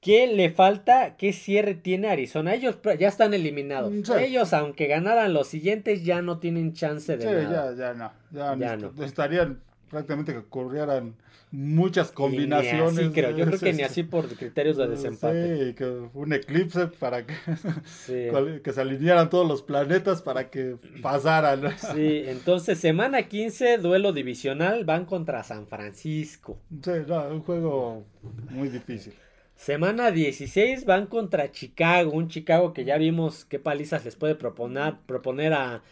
[0.06, 1.16] ¿Qué le falta?
[1.16, 2.54] ¿Qué cierre tiene Arizona?
[2.54, 3.92] Ellos ya están eliminados.
[4.16, 8.12] Ellos, aunque ganaran los siguientes, ya no tienen chance de sí, Ya, ya no.
[8.30, 8.92] Ya, no.
[9.02, 9.58] Estarían
[9.90, 11.16] prácticamente que corrieran
[11.50, 13.06] muchas combinaciones.
[13.06, 13.36] Sí, creo.
[13.36, 15.66] Yo creo que ni así por criterios de desempate.
[15.66, 15.84] Sí, que
[16.14, 17.34] un eclipse para que,
[18.62, 21.76] que se alinearan todos los planetas para que pasaran.
[21.78, 26.60] Sí, entonces semana 15, duelo divisional, van contra San Francisco.
[26.80, 28.04] Sí, no, un juego
[28.50, 29.12] muy difícil.
[29.56, 34.96] Semana 16 van contra Chicago, un Chicago que ya vimos qué palizas les puede proponer,
[35.06, 35.82] proponer a,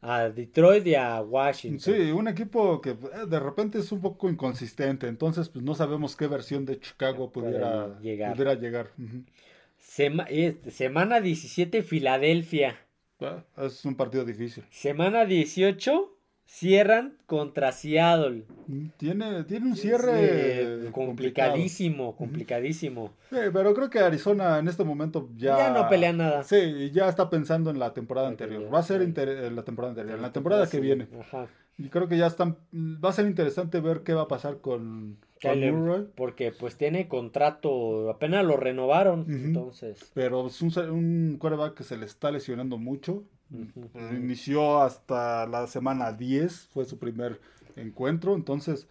[0.00, 1.80] a Detroit y a Washington.
[1.80, 2.96] Sí, un equipo que eh,
[3.28, 7.98] de repente es un poco inconsistente, entonces pues no sabemos qué versión de Chicago pudiera
[8.00, 8.32] llegar.
[8.32, 8.90] Pudiera llegar.
[10.28, 12.78] Este, semana 17 Filadelfia.
[13.20, 14.64] Ah, es un partido difícil.
[14.70, 16.19] Semana 18
[16.50, 18.44] cierran contra Seattle.
[18.96, 23.12] Tiene, tiene un cierre complicadísimo, complicadísimo.
[23.30, 25.56] Sí, pero creo que Arizona en este momento ya...
[25.56, 26.42] Ya no pelea nada.
[26.42, 28.72] Sí, ya está pensando en la temporada anterior.
[28.72, 31.06] Va a ser la temporada anterior, en la temporada que viene.
[31.20, 31.46] Ajá.
[31.78, 32.58] Y creo que ya están...
[32.74, 35.18] Va a ser interesante ver qué va a pasar con...
[35.42, 36.06] Murray.
[36.16, 40.10] Porque pues tiene contrato, apenas lo renovaron, entonces.
[40.12, 43.24] Pero es un, un quarterback que se le está lesionando mucho.
[44.12, 47.40] Inició hasta la semana 10, fue su primer
[47.76, 48.86] encuentro, entonces,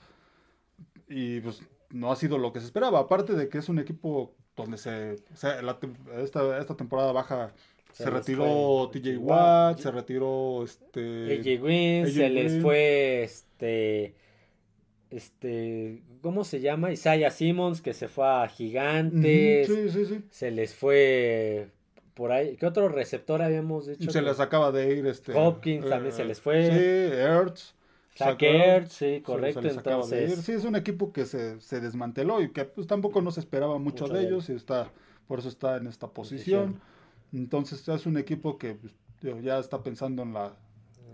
[1.08, 4.36] y pues no ha sido lo que se esperaba, aparte de que es un equipo
[4.56, 7.54] donde se, esta, esta temporada baja
[7.94, 14.16] se, retiró TJ Watt, se retiró este AJ Green, se les fue este
[15.10, 16.92] este ¿cómo se llama?
[16.92, 19.68] Isaiah Simmons que se fue a Gigantes.
[19.68, 20.22] sí, sí, sí.
[20.30, 21.70] Se les fue
[22.20, 22.58] por ahí.
[22.58, 24.12] ¿Qué otro receptor habíamos dicho?
[24.12, 25.32] Se les acaba de ir este.
[25.34, 26.66] Hopkins también se eh, les fue.
[26.66, 27.76] Sí, Ertz.
[28.18, 29.62] Zach Ertz, sí, correcto.
[29.66, 30.42] entonces.
[30.42, 34.06] Sí, es un equipo que se, se desmanteló y que pues tampoco nos esperaba mucho,
[34.10, 34.92] de, ellos y está,
[35.30, 36.82] por eso está en esta posición.
[37.32, 38.94] Entonces es un equipo que pues,
[39.42, 40.58] ya está pensando en la,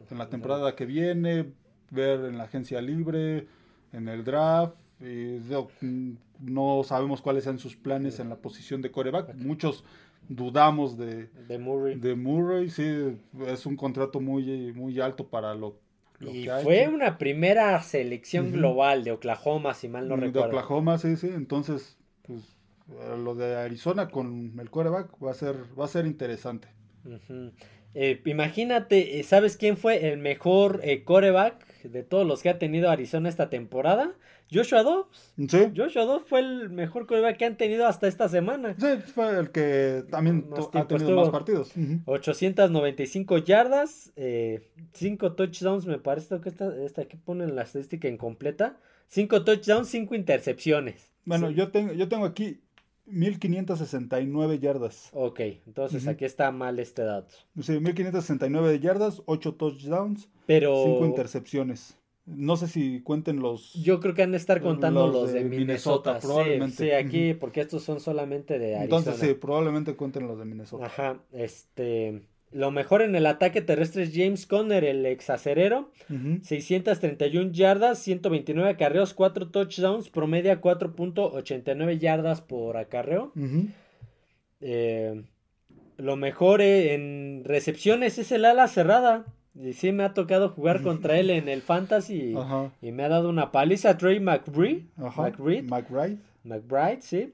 [0.10, 1.52] en la temporada que viene,
[1.92, 3.48] ver en la agencia libre,
[3.94, 4.74] en el draft.
[5.00, 5.40] Y,
[6.40, 9.36] no sabemos cuáles sean sus planes en la posición de coreback.
[9.36, 9.84] Muchos
[10.28, 11.96] dudamos de, de Murray.
[11.96, 13.18] De Murray, sí,
[13.48, 15.80] es un contrato muy, muy alto para lo,
[16.20, 20.50] y fue una primera selección global de Oklahoma, si mal no recuerdo.
[20.50, 21.28] De Oklahoma, sí, sí.
[21.28, 22.42] Entonces, pues,
[22.90, 26.70] eh, lo de Arizona con el coreback va a ser, va a ser interesante.
[27.94, 32.90] Eh, imagínate, eh, ¿sabes quién fue el mejor coreback de todos los que ha tenido
[32.90, 34.14] Arizona esta temporada?
[34.52, 35.34] Joshua Dobbs.
[35.48, 35.72] Sí.
[35.76, 38.76] Joshua Dobbs fue el mejor coreback que han tenido hasta esta semana.
[38.78, 41.72] Sí, fue el que también ha tenido más partidos.
[42.06, 48.78] 895 yardas, 5 eh, touchdowns, me parece que esta, esta aquí ponen la estadística incompleta.
[49.08, 51.12] 5 touchdowns, 5 intercepciones.
[51.26, 52.62] Bueno, yo, tengo, yo tengo aquí
[53.06, 55.10] 1569 yardas.
[55.14, 57.36] Ok, entonces aquí está mal este dato.
[57.62, 60.84] Sí, 1569 yardas, 8 touchdowns, Pero...
[60.86, 61.98] 5 intercepciones.
[62.26, 63.74] No sé si cuenten los.
[63.74, 66.76] Yo creo que han de estar contando los, de, Minnesota, probablemente.
[66.76, 68.84] Sí, aquí, porque estos son solamente de Arizona.
[68.84, 70.86] Entonces, sí, probablemente cuenten los de Minnesota.
[70.86, 72.24] Ajá, este.
[72.52, 75.92] Lo mejor en el ataque terrestre es James Conner, el exacerero.
[76.08, 83.34] 631 yardas, 129 acarreos, 4 touchdowns, promedia 4.89 yardas por acarreo.
[84.62, 85.24] eh,
[85.98, 89.26] lo mejor en recepciones es el ala cerrada.
[89.60, 92.36] Y sí me ha tocado jugar contra él en el Fantasy
[92.82, 93.98] y me ha dado una paliza.
[93.98, 94.86] Trey McBride.
[94.98, 96.18] McBride.
[96.44, 97.34] McBride, sí.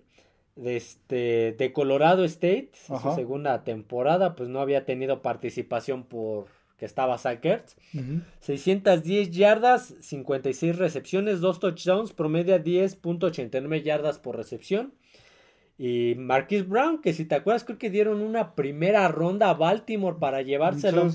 [0.55, 6.47] De, este, de Colorado State, su segunda temporada, pues no había tenido participación por
[6.81, 7.45] que estaba Zach
[8.39, 14.91] 610 yardas, 56 recepciones, 2 touchdowns, promedia 10.89 yardas por recepción.
[15.77, 20.17] Y Marquis Brown, que si te acuerdas, creo que dieron una primera ronda a Baltimore
[20.19, 21.11] para llevárselo.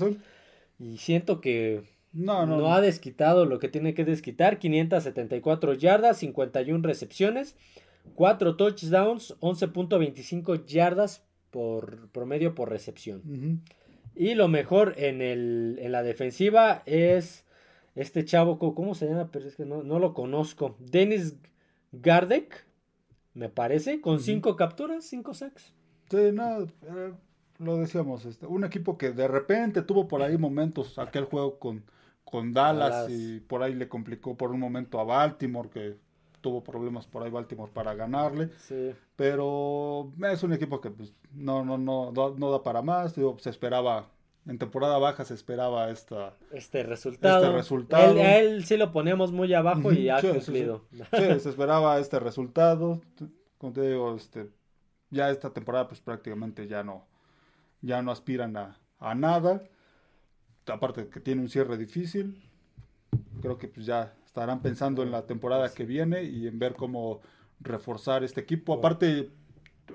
[0.79, 4.59] Y siento que no, ha desquitado lo que tiene que desquitar.
[4.59, 7.55] 574 yardas, 51 recepciones,
[8.15, 13.61] 4 touchdowns, 11.25 yardas por promedio por recepción.
[14.15, 17.45] Y lo mejor en, el, en la defensiva es
[17.95, 19.31] este chavo, ¿cómo se llama?
[19.31, 20.75] Pero es que no, no lo conozco.
[20.79, 21.35] Dennis
[21.91, 22.65] Gardek
[23.33, 25.73] me parece, con cinco capturas, cinco sacks.
[26.09, 27.13] Sí, no, eh,
[27.59, 31.83] lo decíamos, este, un equipo que de repente tuvo por ahí momentos, aquel juego con,
[32.23, 35.97] con Dallas, y por ahí le complicó por un momento a Baltimore, que
[36.41, 38.49] tuvo problemas por ahí Baltimore para ganarle.
[38.59, 38.93] Sí.
[39.15, 44.07] Pero es un equipo que pues, no, no, no, no, da para más, se esperaba
[44.47, 47.43] en temporada baja se esperaba esta, este resultado.
[47.43, 48.17] Este resultado.
[48.17, 50.85] a él sí lo ponemos muy abajo y ha cumplido.
[50.91, 53.01] Sí, se esperaba este resultado.
[53.57, 54.49] Como te digo, este,
[55.09, 57.05] ya esta temporada pues prácticamente ya no,
[57.81, 59.63] ya no aspiran a, a nada.
[60.67, 62.43] Aparte de que tiene un cierre difícil.
[63.41, 67.21] Creo que pues ya estarán pensando en la temporada que viene y en ver cómo
[67.59, 68.73] reforzar este equipo.
[68.73, 69.29] Aparte,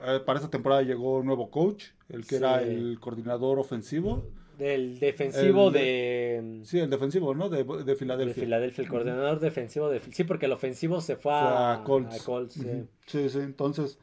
[0.04, 4.26] eh, para esta temporada llegó un nuevo coach, el que era el coordinador ofensivo.
[4.58, 6.60] Del defensivo de.
[6.64, 7.48] Sí, el defensivo, ¿no?
[7.48, 8.34] De, de Filadelfia.
[8.34, 10.00] De Filadelfia, el coordinador defensivo de.
[10.00, 12.54] Sí, porque el ofensivo se fue a, Colts.
[12.54, 13.28] sí.
[13.28, 13.38] sí.
[13.38, 13.98] entonces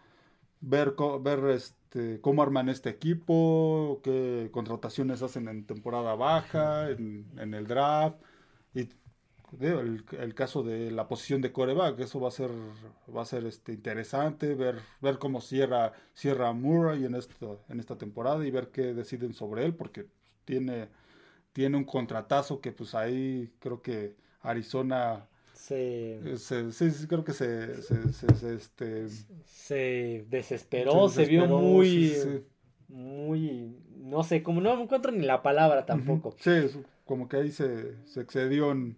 [0.62, 1.79] ver, ver este,
[2.22, 8.18] cómo arman este equipo, qué contrataciones hacen en temporada baja, en, el draft.
[8.74, 8.90] Y
[9.60, 12.52] el, el, caso de la posición de coreback, eso va a ser,
[13.16, 17.98] va a ser este, interesante, ver, ver cómo cierra, cierra Murray en esta, en esta
[17.98, 20.08] temporada y ver qué deciden sobre él, porque
[20.46, 20.90] tiene,
[21.54, 25.28] tiene un contratazo que pues ahí creo que Arizona
[25.60, 29.08] se, sí, creo que se, se, este,
[29.46, 32.16] se desesperó, se, vio muy,
[32.88, 36.36] muy, no sé, como no encuentro ni la palabra tampoco.
[36.40, 36.52] Sí,
[37.06, 38.96] como que ahí se, excedió en,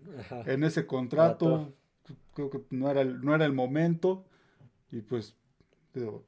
[0.63, 1.73] ese contrato.
[2.33, 4.23] Creo que no era, el, no era el momento.
[4.91, 5.35] Y pues,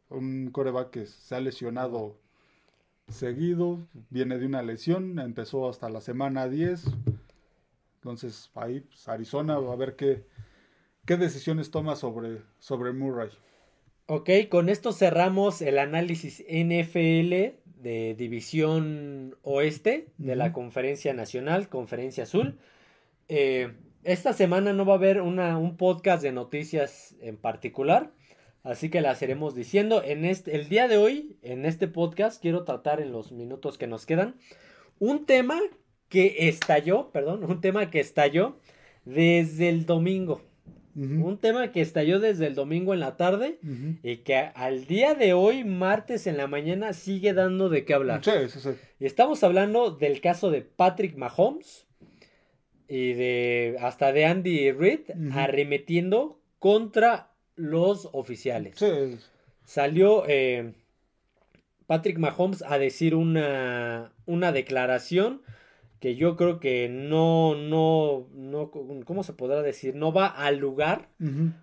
[0.09, 2.17] un coreback que se ha lesionado
[3.07, 3.79] seguido,
[4.09, 6.85] viene de una lesión, empezó hasta la semana 10.
[8.03, 10.25] Entonces, ahí pues, Arizona va a ver qué,
[11.05, 13.29] qué decisiones toma sobre, sobre Murray.
[14.07, 22.23] Ok, con esto cerramos el análisis NFL de División Oeste de la Conferencia Nacional, Conferencia
[22.23, 22.59] Azul.
[23.29, 23.71] Eh,
[24.03, 28.11] esta semana no va a haber una, un podcast de noticias en particular,
[28.63, 30.03] así que las iremos diciendo.
[30.03, 33.87] En este, el día de hoy, en este podcast, quiero tratar en los minutos que
[33.87, 34.35] nos quedan
[34.99, 35.57] un tema
[36.13, 38.55] que estalló, perdón, un tema que estalló
[39.03, 40.43] desde el domingo.
[40.95, 43.57] Un tema que estalló desde el domingo en la tarde
[44.03, 48.21] y que al día de hoy, martes en la mañana, sigue dando de qué hablar.
[48.99, 51.87] Y estamos hablando del caso de Patrick Mahomes
[52.87, 58.75] y de hasta de Andy Reid arremetiendo contra los oficiales.
[59.65, 60.73] Salió eh,
[61.87, 65.41] Patrick Mahomes a decir una, una declaración
[66.03, 68.71] que yo creo que no, no, no,
[69.05, 69.95] ¿cómo se podrá decir?
[69.95, 71.07] No va al lugar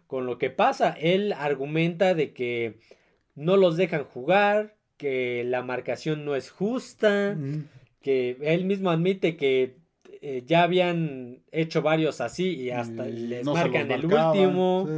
[0.07, 0.97] con lo que pasa.
[0.99, 2.79] Él argumenta de que
[3.35, 7.37] no los dejan jugar, que la marcación no es justa,
[8.01, 9.77] que él mismo admite que
[10.23, 14.89] eh, ya habían hecho varios así y hasta les marcan el último.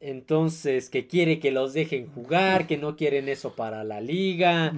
[0.00, 4.74] Entonces, que quiere que los dejen jugar, que no quieren eso para la liga.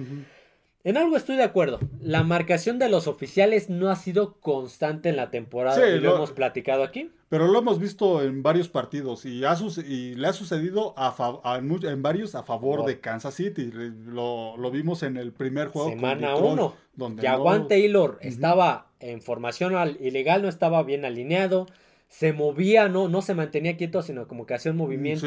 [0.85, 1.79] En algo estoy de acuerdo.
[2.01, 5.87] La marcación de los oficiales no ha sido constante en la temporada.
[5.87, 7.09] y lo, hemos platicado aquí.
[7.29, 9.43] Pero lo hemos visto en varios partidos y,
[9.87, 11.15] y le ha sucedido a,
[11.57, 13.71] en varios a favor de Kansas City.
[13.71, 15.89] Lo, vimos en el primer juego.
[15.89, 16.75] Semana 1.
[16.95, 21.65] Donde Jaguan Taylor estaba en formación ilegal, no estaba bien alineado.
[22.13, 25.25] Se movía, no, no se mantenía quieto, sino como que hacía un movimiento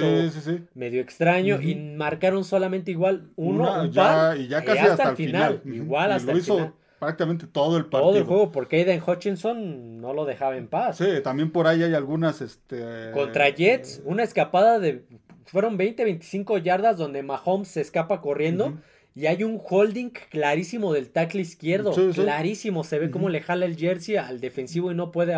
[0.74, 5.60] medio extraño y marcaron solamente igual uno, un par, y ya casi hasta, el final,
[5.64, 8.10] igual hasta el final prácticamente todo el partido.
[8.10, 10.98] Todo el juego, porque Aiden Hutchinson no lo dejaba en paz.
[10.98, 13.10] Sí, también por ahí hay algunas, este...
[13.12, 15.04] Contra Jets, una escapada de,
[15.44, 18.78] fueron 20, 25 yardas donde Mahomes se escapa corriendo.
[19.16, 21.92] Y hay un holding clarísimo del tackle izquierdo.
[22.14, 22.84] clarísimo.
[22.84, 25.34] Se ve cómo le jala el jersey al defensivo y no puede,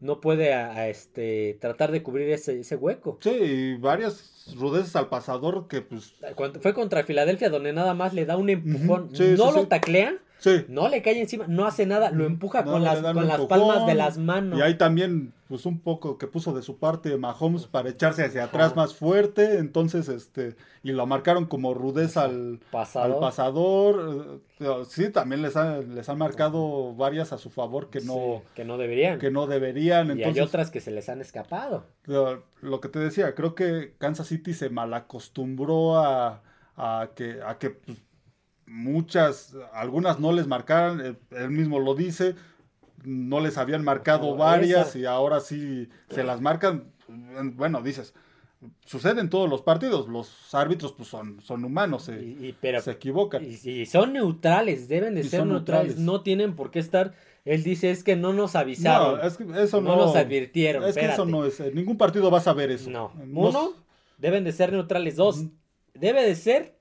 [0.00, 3.18] no puede a, este, tratar de cubrir ese, ese, hueco.
[3.20, 6.14] Sí, y varias rudeces al pasador que pues...
[6.60, 9.10] fue contra Filadelfia donde nada más le da un empujón.
[9.36, 10.16] no lo taclea
[10.68, 13.94] no le cae encima, no hace nada, lo empuja con las, con las palmas de
[13.94, 14.58] las manos.
[14.58, 18.44] Y ahí también, pues un poco que puso de su parte Mahomes para echarse hacia
[18.44, 19.58] atrás más fuerte.
[19.58, 24.40] Entonces, este, y lo marcaron como rudeza al pasador.
[24.60, 25.54] Eh, sí, también les,
[25.88, 29.18] les han marcado varias a su favor que no, que no deberían.
[29.18, 30.18] Que no deberían.
[30.18, 31.84] y hay otras que se les han escapado.
[32.06, 36.42] Lo, que te decía, creo que Kansas City se malacostumbró a,
[36.76, 37.98] a que, a que pues,
[38.70, 42.36] muchas, algunas no les marcaron, él mismo lo dice,
[43.04, 46.84] no les habían marcado varias y ahora sí se las marcan.
[47.08, 48.14] Bueno, dices,
[48.84, 53.44] sucede en todos los partidos, los árbitros pues son, son humanos, se, y, se equivocan.
[53.44, 57.14] Y, son neutrales, deben de ser neutrales, no tienen por qué estar...
[57.46, 59.16] Él dice, es que no nos avisaron.
[59.16, 60.84] No, es que eso no, nos advirtieron.
[60.84, 61.58] Es que eso no es.
[61.58, 62.90] En ningún partido vas a ver eso.
[62.90, 63.14] No.
[63.16, 63.72] Uno,
[64.18, 65.16] deben de ser neutrales.
[65.16, 65.46] Dos,
[65.94, 66.79] debe de ser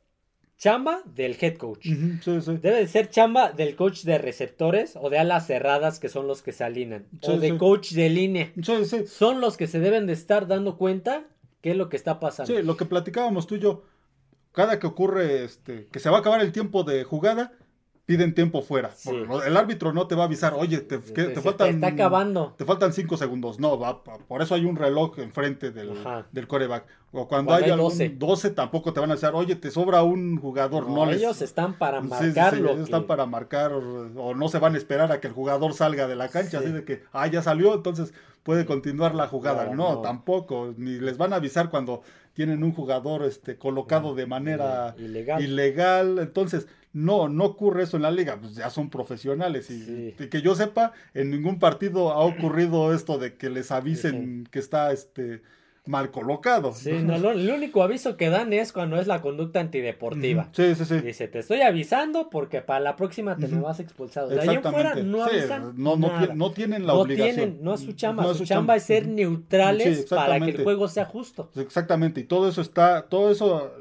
[0.60, 1.86] chamba del head coach.
[1.86, 6.42] Debe de ser chamba del coach de receptores o de alas cerradas que son los
[6.42, 7.08] que se alinean.
[7.22, 8.52] o de coach de línea.
[9.08, 11.24] Son los que se deben de estar dando cuenta
[11.62, 12.54] qué es lo que está pasando.
[12.54, 13.84] Sí, lo que platicábamos tú y yo.
[14.52, 17.54] Cada que ocurre este, que se va a acabar el tiempo de jugada,
[18.10, 18.90] piden tiempo fuera.
[19.46, 21.76] El árbitro no te va a avisar, oye, te, faltan.
[21.76, 22.56] está acabando.
[22.58, 23.60] Te faltan cinco segundos.
[23.60, 25.94] No, va, por eso hay un reloj enfrente del,
[26.32, 26.88] del coreback.
[27.12, 28.10] O cuando, hay, 12.
[28.18, 28.50] 12.
[28.50, 30.90] tampoco te van a decir, oye, te sobra un jugador.
[30.90, 32.72] No, ellos están para marcarlo.
[32.72, 36.08] ellos están para marcar, o, no se van a esperar a que el jugador salga
[36.08, 39.66] de la cancha, así de que, ah, ya salió, entonces puede continuar la jugada.
[39.76, 40.74] No, tampoco.
[40.78, 42.02] Ni les van a avisar cuando
[42.34, 45.44] tienen un jugador este, colocado de manera ilegal.
[45.44, 46.20] ilegal.
[46.20, 50.56] Entonces, no, no ocurre eso en la liga, pues ya son profesionales y, que yo
[50.56, 55.42] sepa, en ningún partido ha ocurrido esto de que les avisen que está este
[55.86, 56.74] mal colocado.
[56.74, 60.50] Sí, no, el único aviso que dan es cuando es la conducta antideportiva.
[60.52, 61.00] Sí, sí, sí.
[61.00, 64.30] Dice, te estoy avisando porque para la próxima te me vas expulsado.
[64.30, 67.36] De ahí en fuera no avisan no, no, tienen la obligación.
[67.36, 71.06] Tienen, no es su chamba, su, chamba, es ser neutrales para que el juego sea
[71.06, 71.50] justo.
[71.56, 73.74] Exactamente, y todo eso está, todo eso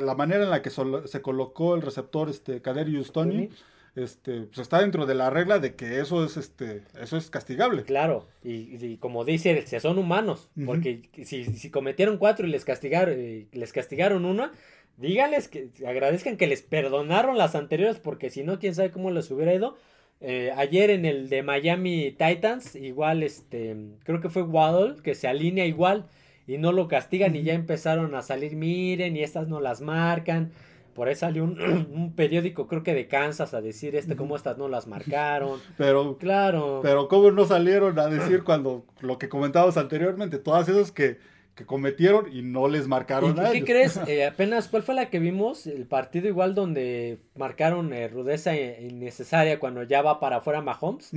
[0.00, 3.50] la manera en la que se colocó el receptor este Kaderius Tony,
[3.94, 7.82] este, pues está dentro de la regla de que eso es este, eso es castigable.
[7.84, 13.14] Claro, y, como dice, se son humanos, porque si, si, cometieron cuatro y les castigaron,
[13.50, 14.52] les castigaron una,
[14.96, 19.30] díganles que agradezcan que les perdonaron las anteriores, porque si no, quién sabe cómo les
[19.30, 19.76] hubiera ido.
[20.24, 25.26] Eh, ayer en el de Miami Titans, igual este, creo que fue Waddle, que se
[25.26, 26.06] alinea igual
[26.52, 30.52] y no lo castigan y ya empezaron a salir, miren, y estas no las marcan.
[30.94, 34.68] Por ahí salió un, periódico, creo que de Kansas, a decir este, cómo estas no
[34.68, 35.60] las marcaron.
[35.78, 36.80] Pero, claro.
[36.82, 41.18] Pero cómo no salieron a decir cuando lo que comentábamos anteriormente, todas esas que,
[41.54, 44.00] que cometieron y no les marcaron ¿Y ¿Qué crees?
[44.08, 45.66] Eh, apenas, ¿cuál fue la que vimos?
[45.66, 51.12] El partido igual donde marcaron eh, rudeza innecesaria cuando ya va para afuera Mahomes.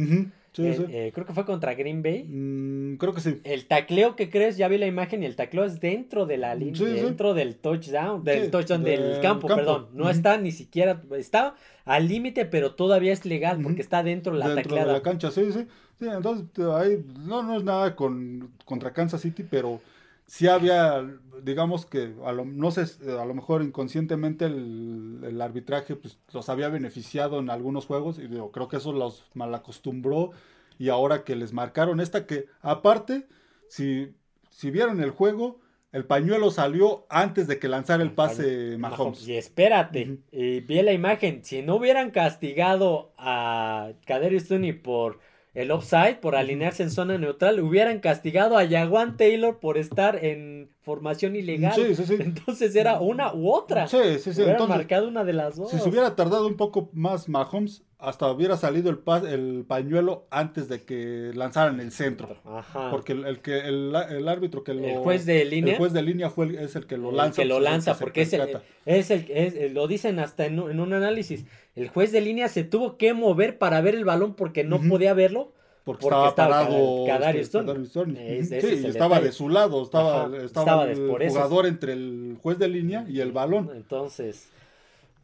[0.57, 2.23] Eh, eh, creo que fue contra Green Bay.
[2.23, 3.41] Mm, creo que sí.
[3.43, 6.55] El tacleo que crees, ya vi la imagen y el tacleo es dentro de la
[6.55, 9.87] línea, dentro del touchdown, del touchdown del campo, perdón.
[9.93, 14.39] No está ni siquiera, está al límite, pero todavía es legal porque está dentro de
[14.39, 15.67] la dentro de la cancha, sí, sí.
[15.99, 19.79] Sí, entonces ahí no, no es nada con, contra Kansas City, pero
[20.27, 21.05] sí había,
[21.43, 26.69] digamos que a lo, no sé, a lo mejor inconscientemente el, arbitraje pues, los había
[26.69, 30.31] beneficiado en algunos juegos y digo, creo que eso los malacostumbró
[30.79, 33.27] y ahora que les marcaron esta que aparte,
[33.67, 34.13] si,
[34.49, 35.59] si vieron el juego,
[35.91, 39.25] el pañuelo salió antes de que lanzara el pase Mahomes.
[39.27, 45.19] Y espérate, vi la imagen, si no hubieran castigado a Kader Stoney por
[45.55, 50.69] el offside por alinearse en zona neutral, hubieran castigado a Jaguan Taylor por estar en
[50.81, 51.73] formación ilegal.
[51.73, 52.17] Sí, sí, sí.
[52.19, 53.87] Entonces era una u otra.
[53.87, 54.41] Sí, sí, sí.
[54.41, 55.71] Hubieran marcado una de las dos.
[55.71, 60.67] Si se hubiera tardado un poco más Mahomes, hasta hubiera salido el, el pañuelo antes
[60.67, 62.37] de que lanzaran el centro.
[62.45, 62.91] Ajá.
[62.91, 63.95] Porque el, que el,
[64.27, 66.97] árbitro que lo el juez de línea el juez de línea fue es el que
[66.97, 67.41] lo lanza.
[67.41, 70.93] El que lo lanza porque es el, es el es, lo dicen hasta en, un
[70.93, 71.45] análisis.
[71.75, 75.13] El juez de línea se tuvo que mover para ver el balón porque no podía
[75.13, 75.51] verlo
[75.85, 82.37] porque, estaba, parado este, sí, estaba de su lado, estaba, estaba, el jugador entre el
[82.41, 83.69] juez de línea y el balón.
[83.75, 84.47] Entonces,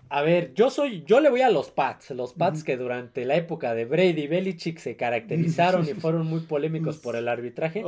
[0.09, 3.37] a ver, yo soy, yo le voy a los Pats, los Pats que durante la
[3.37, 7.83] época de Brady y Belichick se caracterizaron y fueron muy polémicos por el arbitraje.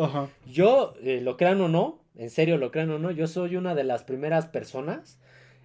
[0.52, 3.76] Yo, eh, lo crean o no, en serio lo crean o no, yo soy una
[3.76, 5.20] de las primeras personas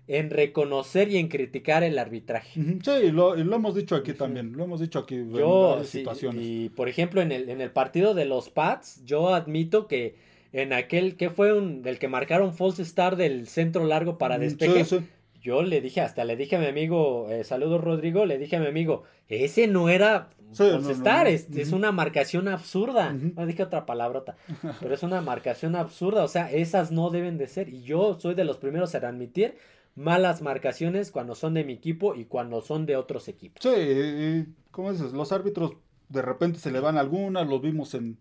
[0.09, 2.61] en reconocer y en criticar el arbitraje.
[2.82, 6.42] Sí, lo, lo hemos dicho aquí también, lo hemos dicho aquí en varias situaciones.
[6.42, 10.16] Y por ejemplo, en el, en el partido de los Pats, yo admito que
[10.52, 15.04] en aquel que fue un, del que marcaron false start del centro largo para despeje,
[15.42, 18.61] yo le dije, hasta le dije a mi amigo, eh, saludos Rodrigo, le dije a
[18.61, 23.12] mi amigo, ese no era false start, es, una marcación absurda.
[23.12, 24.36] No dije otra palabrota,
[24.80, 27.68] pero es una marcación absurda, o sea, esas no deben de ser.
[27.68, 29.54] Y yo soy de los primeros en admitir
[29.99, 33.62] malas marcaciones cuando son de mi equipo y cuando son de otros equipos.
[33.62, 35.12] Sí, ¿cómo dices?
[35.12, 35.72] Los árbitros
[36.09, 38.16] de repente se le van algunas, los vimos en,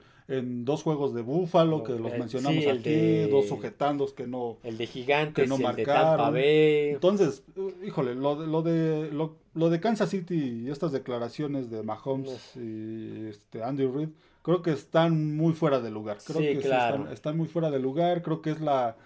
[0.66, 5.46] dos juegos de Búfalo, que los mencionamos aquí, dos sujetandos que no El de Gigantes,
[5.46, 6.34] que no marcaron.
[6.34, 7.44] de Entonces,
[7.86, 13.64] híjole, lo, lo de lo, de Kansas City y estas declaraciones de Mahomes y este
[13.64, 14.10] Andy Reid,
[14.42, 16.18] creo que están muy fuera de lugar.
[16.26, 18.98] Creo que están, están, muy fuera de lugar, creo que es la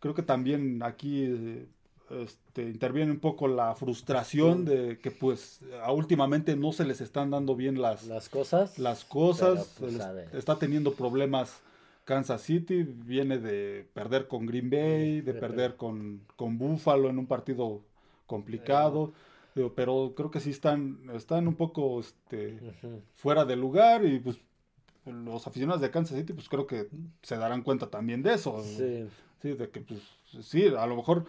[0.00, 1.66] creo que también aquí
[2.10, 5.60] este, interviene un poco la frustración de que pues
[5.92, 8.78] últimamente no se les están dando bien las, las cosas.
[8.78, 9.74] Las cosas.
[9.78, 9.98] Pues,
[10.32, 11.60] está teniendo problemas
[12.04, 17.26] Kansas City, viene de perder con Green Bay, de perder con, con Buffalo en un
[17.26, 17.82] partido
[18.26, 19.12] complicado.
[19.74, 22.60] pero creo que sí están, están un poco este,
[23.16, 24.38] fuera de lugar y pues
[25.04, 26.88] los aficionados de Kansas City pues creo que
[27.22, 28.62] se darán cuenta también de eso.
[28.62, 29.08] Sí.
[29.42, 30.00] sí de que pues
[30.42, 31.26] sí, a lo mejor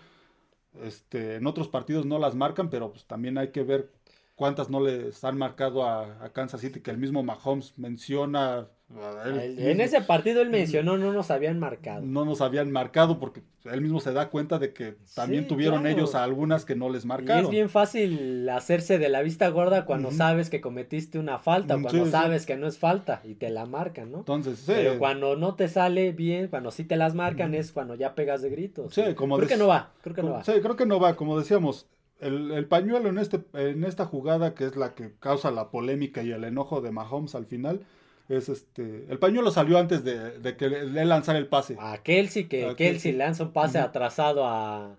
[0.84, 3.92] este, en otros partidos no las marcan, pero pues también hay que ver
[4.36, 8.70] cuántas no les han marcado a, Kansas City, que el mismo Mahomes menciona.
[8.90, 12.02] En ese partido él mencionó, no nos habían marcado.
[12.02, 16.16] No nos habían marcado porque él mismo se da cuenta de que también tuvieron ellos
[16.16, 17.44] a algunas que no les marcaron.
[17.44, 21.78] Y es bien fácil hacerse de la vista gorda cuando sabes que cometiste una falta,
[21.78, 24.20] mm, cuando sabes que no es falta y te la marcan, ¿no?
[24.20, 28.16] Entonces, Pero cuando no te sale bien, cuando sí te las marcan, es cuando ya
[28.16, 28.94] pegas de gritos.
[28.94, 30.44] Sí, como creo que no va, creo que no va.
[30.44, 31.88] Sí, creo que no va, como decíamos
[32.20, 36.32] el, pañuelo en, este, en esta jugada, que es la que causa la polémica y
[36.32, 37.82] el enojo de Mahomes al final,
[38.30, 39.06] es este.
[39.10, 41.76] El pañuelo salió antes de, que le, lanzara el pase.
[41.80, 44.98] A Kelsey, que Kelsey lanza un pase atrasado a,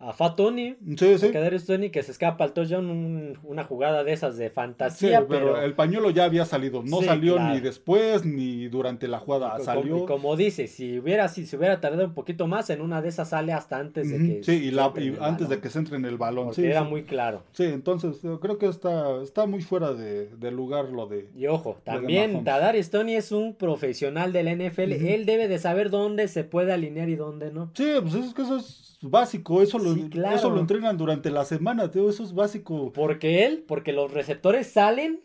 [0.00, 0.76] a Fat Tony.
[0.96, 1.30] Sí, sí.
[1.66, 5.26] Tony que se escapa al touchdown, una jugada de esas de fantasía.
[5.28, 6.82] pero, el pañuelo ya había salido.
[6.82, 9.58] No salió ni después ni durante la jugada.
[9.60, 9.92] salió.
[9.92, 13.10] Como, como dice, si hubiera, si se hubiera tardado un poquito más, en una de
[13.10, 14.42] esas sale hasta antes de que.
[14.42, 16.54] Sí, y, la, antes de que se entre en el balón.
[16.54, 17.42] sí, era muy claro.
[17.52, 21.28] Sí, entonces creo que está, está muy fuera de, lugar lo de.
[21.36, 24.92] Y ojo, también Tadar Tony es un profesional del NFL.
[24.92, 27.70] Él debe de saber dónde se puede alinear y dónde no.
[27.74, 31.90] Sí, pues es que eso es básico, eso lo, eso lo entrenan durante la semana,
[31.92, 32.92] eso es básico.
[32.92, 35.20] Porque él, porque los receptores salen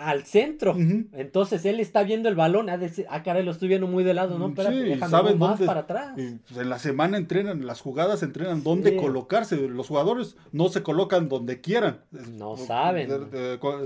[0.00, 0.74] al centro.
[1.12, 2.70] Entonces él está viendo el balón.
[2.70, 4.48] a decir, ah, caray, lo estoy viendo muy de lado, ¿no?
[4.48, 6.12] Mm, sí, saben más para atrás.
[6.14, 9.56] Pues, en la semana entrenan, las jugadas entrenan dónde colocarse.
[9.68, 12.00] Los jugadores no se colocan donde quieran.
[12.10, 13.08] No saben.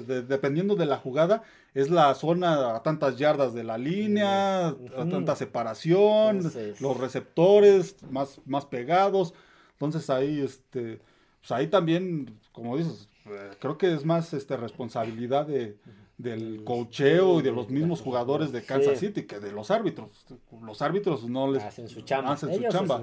[0.06, 1.42] dependiendo de la jugada,
[1.74, 8.40] es la zona a tantas yardas de la línea, a tanta separación, los receptores más,
[8.46, 9.34] más pegados.
[9.72, 11.00] Entonces ahí, este,
[11.40, 15.76] pues ahí también, como dices, eh, creo que es más este, responsabilidad de,
[16.24, 20.26] del cocheo y de los mismos jugadores de Kansas City que de los árbitros.
[20.62, 22.36] Los árbitros no les hacen su chamba.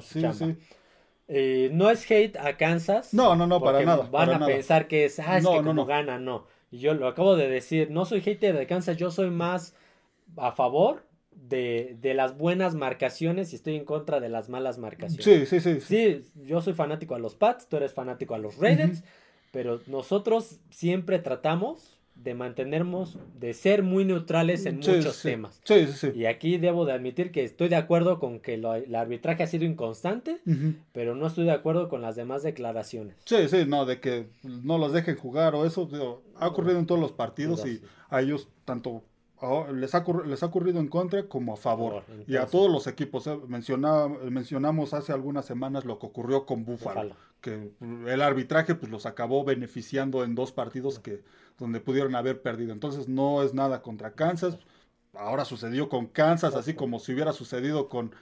[0.02, 0.58] Sí, sí.
[1.28, 3.14] Eh, no es hate a Kansas.
[3.14, 4.10] No, no, no, para nada.
[4.12, 6.46] Van a pensar que es, ah, es que como gana, no.
[6.72, 9.76] Y yo lo acabo de decir, no soy hater de Kansas, yo soy más
[10.36, 15.24] a favor de, de, las buenas marcaciones y estoy en contra de las malas marcaciones.
[15.24, 15.82] Sí, sí, sí.
[15.82, 19.04] Sí, yo soy fanático a los Pats, tú eres fanático a los Raiders,
[19.52, 21.91] pero nosotros siempre tratamos
[22.24, 25.60] de mantenernos, de ser muy neutrales en muchos temas.
[25.64, 26.12] Sí, sí, sí.
[26.16, 29.48] Y aquí debo de admitir que estoy de acuerdo con que lo, el arbitraje ha
[29.48, 30.42] sido inconstante,
[30.92, 33.16] pero no estoy de acuerdo con las demás declaraciones.
[33.26, 35.90] Sí, sí, no, de que no los dejen jugar o eso,
[36.36, 39.04] ha ocurrido en todos los partidos y a ellos tanto
[39.74, 42.04] les ha, les ha ocurrido en contra como a favor.
[42.28, 43.26] y a todos los equipos.
[43.28, 43.38] Eh,
[44.30, 49.44] mencionamos hace algunas semanas lo que ocurrió con Buffalo, que el arbitraje pues los acabó
[49.44, 51.24] beneficiando en dos partidos que
[51.58, 52.74] donde pudieron haber perdido.
[52.74, 54.58] Entonces no es nada contra Kansas.
[55.14, 58.14] Ahora sucedió con Kansas, así como si hubiera sucedido con,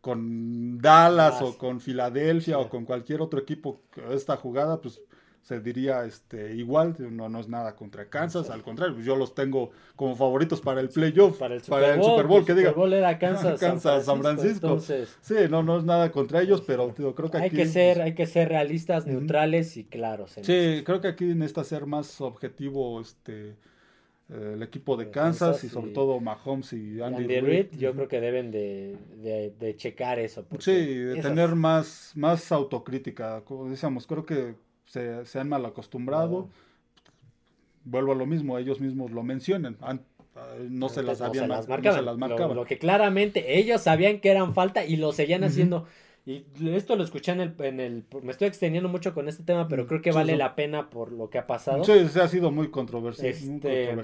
[0.00, 5.00] con Dallas o con Filadelfia o con cualquier otro equipo esta jugada, pues
[5.48, 9.70] se diría este igual, no, no es nada contra Kansas, al contrario, yo los tengo
[9.96, 12.74] como favoritos para el playoff, para el Super Bowl, que diga.
[12.74, 13.18] Super era
[13.58, 14.78] Kansas, San Francisco.
[14.78, 18.14] sí, no, no es nada contra ellos, pero creo que hay que ser, pues hay
[18.14, 20.32] que ser realistas, neutrales y claros.
[20.32, 23.56] sí, creo que aquí necesita ser más objetivo, este
[24.28, 28.50] el equipo de Kansas, y sobre todo Mahomes y Andy, Reid, yo creo que deben
[28.50, 28.98] de,
[29.58, 30.44] de, checar eso.
[30.58, 33.40] Sí, de tener más, más autocrítica.
[33.46, 36.48] Como decíamos, creo que se, se han mal acostumbrado.
[37.84, 39.78] Vuelvo a lo mismo, ellos mismos lo mencionan.
[40.68, 45.12] no se las habían las Lo, que claramente ellos sabían que eran falta y lo
[45.12, 45.86] seguían haciendo.
[46.26, 48.04] Y esto lo escuché en el, en el...
[48.22, 51.30] Me estoy extendiendo mucho con este tema, pero creo que vale la pena por lo
[51.30, 51.84] que ha pasado.
[51.84, 53.28] Sí, se ha sido muy controversial.
[53.28, 53.94] Este,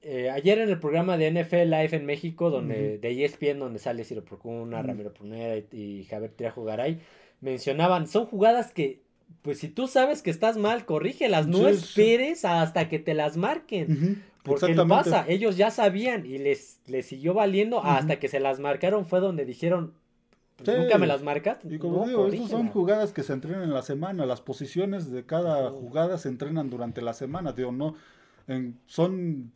[0.00, 4.04] eh, ayer en el programa de NFL Live en México, donde de ESPN, donde sale
[4.04, 7.00] Ciro Procuna, Ramiro Pruneda y, Javier Triajo Garay,
[7.40, 9.02] mencionaban, son jugadas que,
[9.42, 14.24] pues si tú sabes que estás mal, corrígelas, no esperes hasta que te las marquen.
[14.42, 19.06] Porque pasa, ellos ya sabían y les, les siguió valiendo hasta que se las marcaron,
[19.06, 19.94] fue donde dijeron,
[20.64, 21.58] Nunca me las marcas.
[21.68, 24.24] Y como digo, estas son jugadas que se entrenan en la semana.
[24.24, 27.52] Las posiciones de cada jugada se entrenan durante la semana.
[27.52, 27.94] Digo, no.
[28.86, 29.52] son.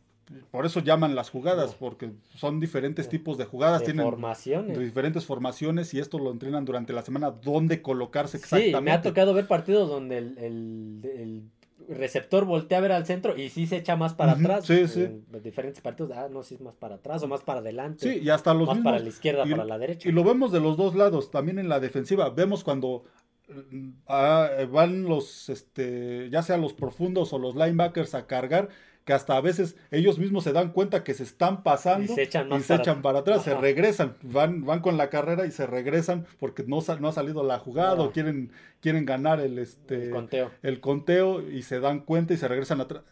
[0.51, 3.83] Por eso llaman las jugadas, porque son diferentes tipos de jugadas.
[3.83, 4.79] tienen formaciones.
[4.79, 7.31] diferentes formaciones y esto lo entrenan durante la semana.
[7.31, 8.77] ¿Dónde colocarse exactamente?
[8.77, 11.51] Sí, me ha tocado ver partidos donde el
[11.89, 14.65] receptor voltea a ver al centro y sí se echa más para atrás.
[14.65, 15.03] Sí, sí.
[15.03, 18.11] En diferentes partidos, ah, no, si es más para atrás o más para adelante.
[18.11, 20.07] Sí, y hasta los Más para la izquierda, para la derecha.
[20.07, 22.29] Y lo vemos de los dos lados, también en la defensiva.
[22.29, 23.03] Vemos cuando
[23.49, 28.69] mm, ah, van los, este, ya sea los profundos o los linebackers a cargar
[29.05, 32.23] que hasta a veces ellos mismos se dan cuenta que se están pasando y se
[32.23, 36.79] echan, para, atrás, se regresan, van, van con la carrera y se regresan porque no,
[36.99, 40.51] no ha salido la jugada o quieren, quieren ganar el, este, el, conteo.
[40.61, 43.03] el conteo y se dan cuenta y se regresan atrás.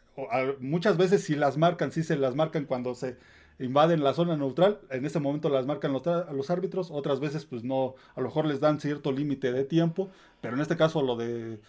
[0.60, 3.18] Muchas veces si las marcan, sí se las marcan cuando se
[3.58, 7.64] invaden la zona neutral, en ese momento las marcan los, los árbitros, otras veces pues
[7.64, 10.10] no, a lo mejor les dan cierto límite de tiempo,
[10.42, 11.60] pero en este caso lo de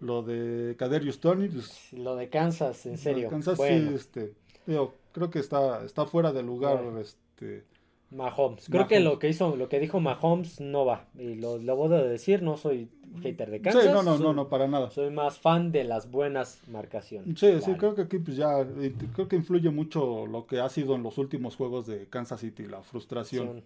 [0.00, 1.48] lo de Kaderius Tony.
[1.48, 3.28] Pues, lo de Kansas, en serio.
[3.30, 4.34] Kansas sí, este,
[4.64, 6.82] creo que está, está fuera de lugar.
[7.00, 7.64] Este,
[8.10, 8.66] Mahomes.
[8.70, 11.06] Creo que lo que hizo, lo que dijo Mahomes no va.
[11.18, 12.88] Y lo, lo voy a decir, no soy
[13.22, 13.84] hater de Kansas.
[13.84, 14.90] Sí, no, no, no, no, para nada.
[14.90, 17.38] Soy más fan de las buenas marcaciones.
[17.38, 18.66] Sí, sí, creo que aquí pues ya,
[19.14, 22.64] creo que influye mucho lo que ha sido en los últimos juegos de Kansas City,
[22.64, 23.62] la frustración.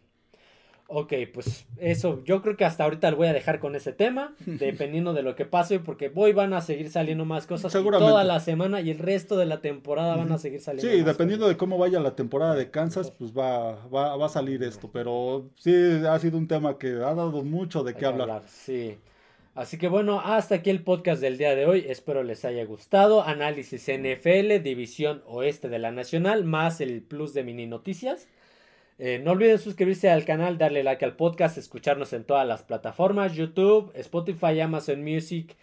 [0.95, 4.35] Ok, pues eso, yo creo que hasta ahorita lo voy a dejar con ese tema,
[4.45, 7.73] dependiendo de lo que pase, porque hoy van a seguir saliendo más cosas.
[7.73, 10.93] Toda la semana y el resto de la temporada van a seguir saliendo.
[10.93, 14.63] Sí, dependiendo de cómo vaya la temporada de Kansas, pues va, va, va, a salir
[14.63, 15.75] esto, pero sí,
[16.07, 18.43] ha sido un tema que ha dado mucho de qué hablar.
[18.47, 18.99] Sí.
[19.55, 21.87] Así que bueno, hasta aquí el podcast del día de hoy.
[21.89, 23.23] Espero les haya gustado.
[23.23, 28.29] Análisis NFL, División Oeste de la Nacional, más el plus de mini noticias.
[29.05, 33.35] Eh, no olviden suscribirse al canal, darle like al podcast, escucharnos en todas las plataformas,
[33.35, 35.57] YouTube, Spotify, Amazon Music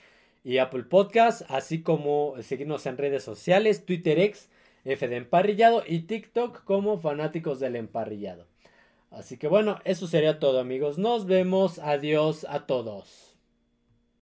[0.44, 4.50] y Apple Podcast, así como seguirnos en redes sociales, Twitter X,
[4.84, 8.46] F de Emparrillado y TikTok como fanáticos del emparrillado.
[9.10, 10.98] Así que bueno, eso sería todo amigos.
[10.98, 11.80] Nos vemos.
[11.80, 13.29] Adiós a todos.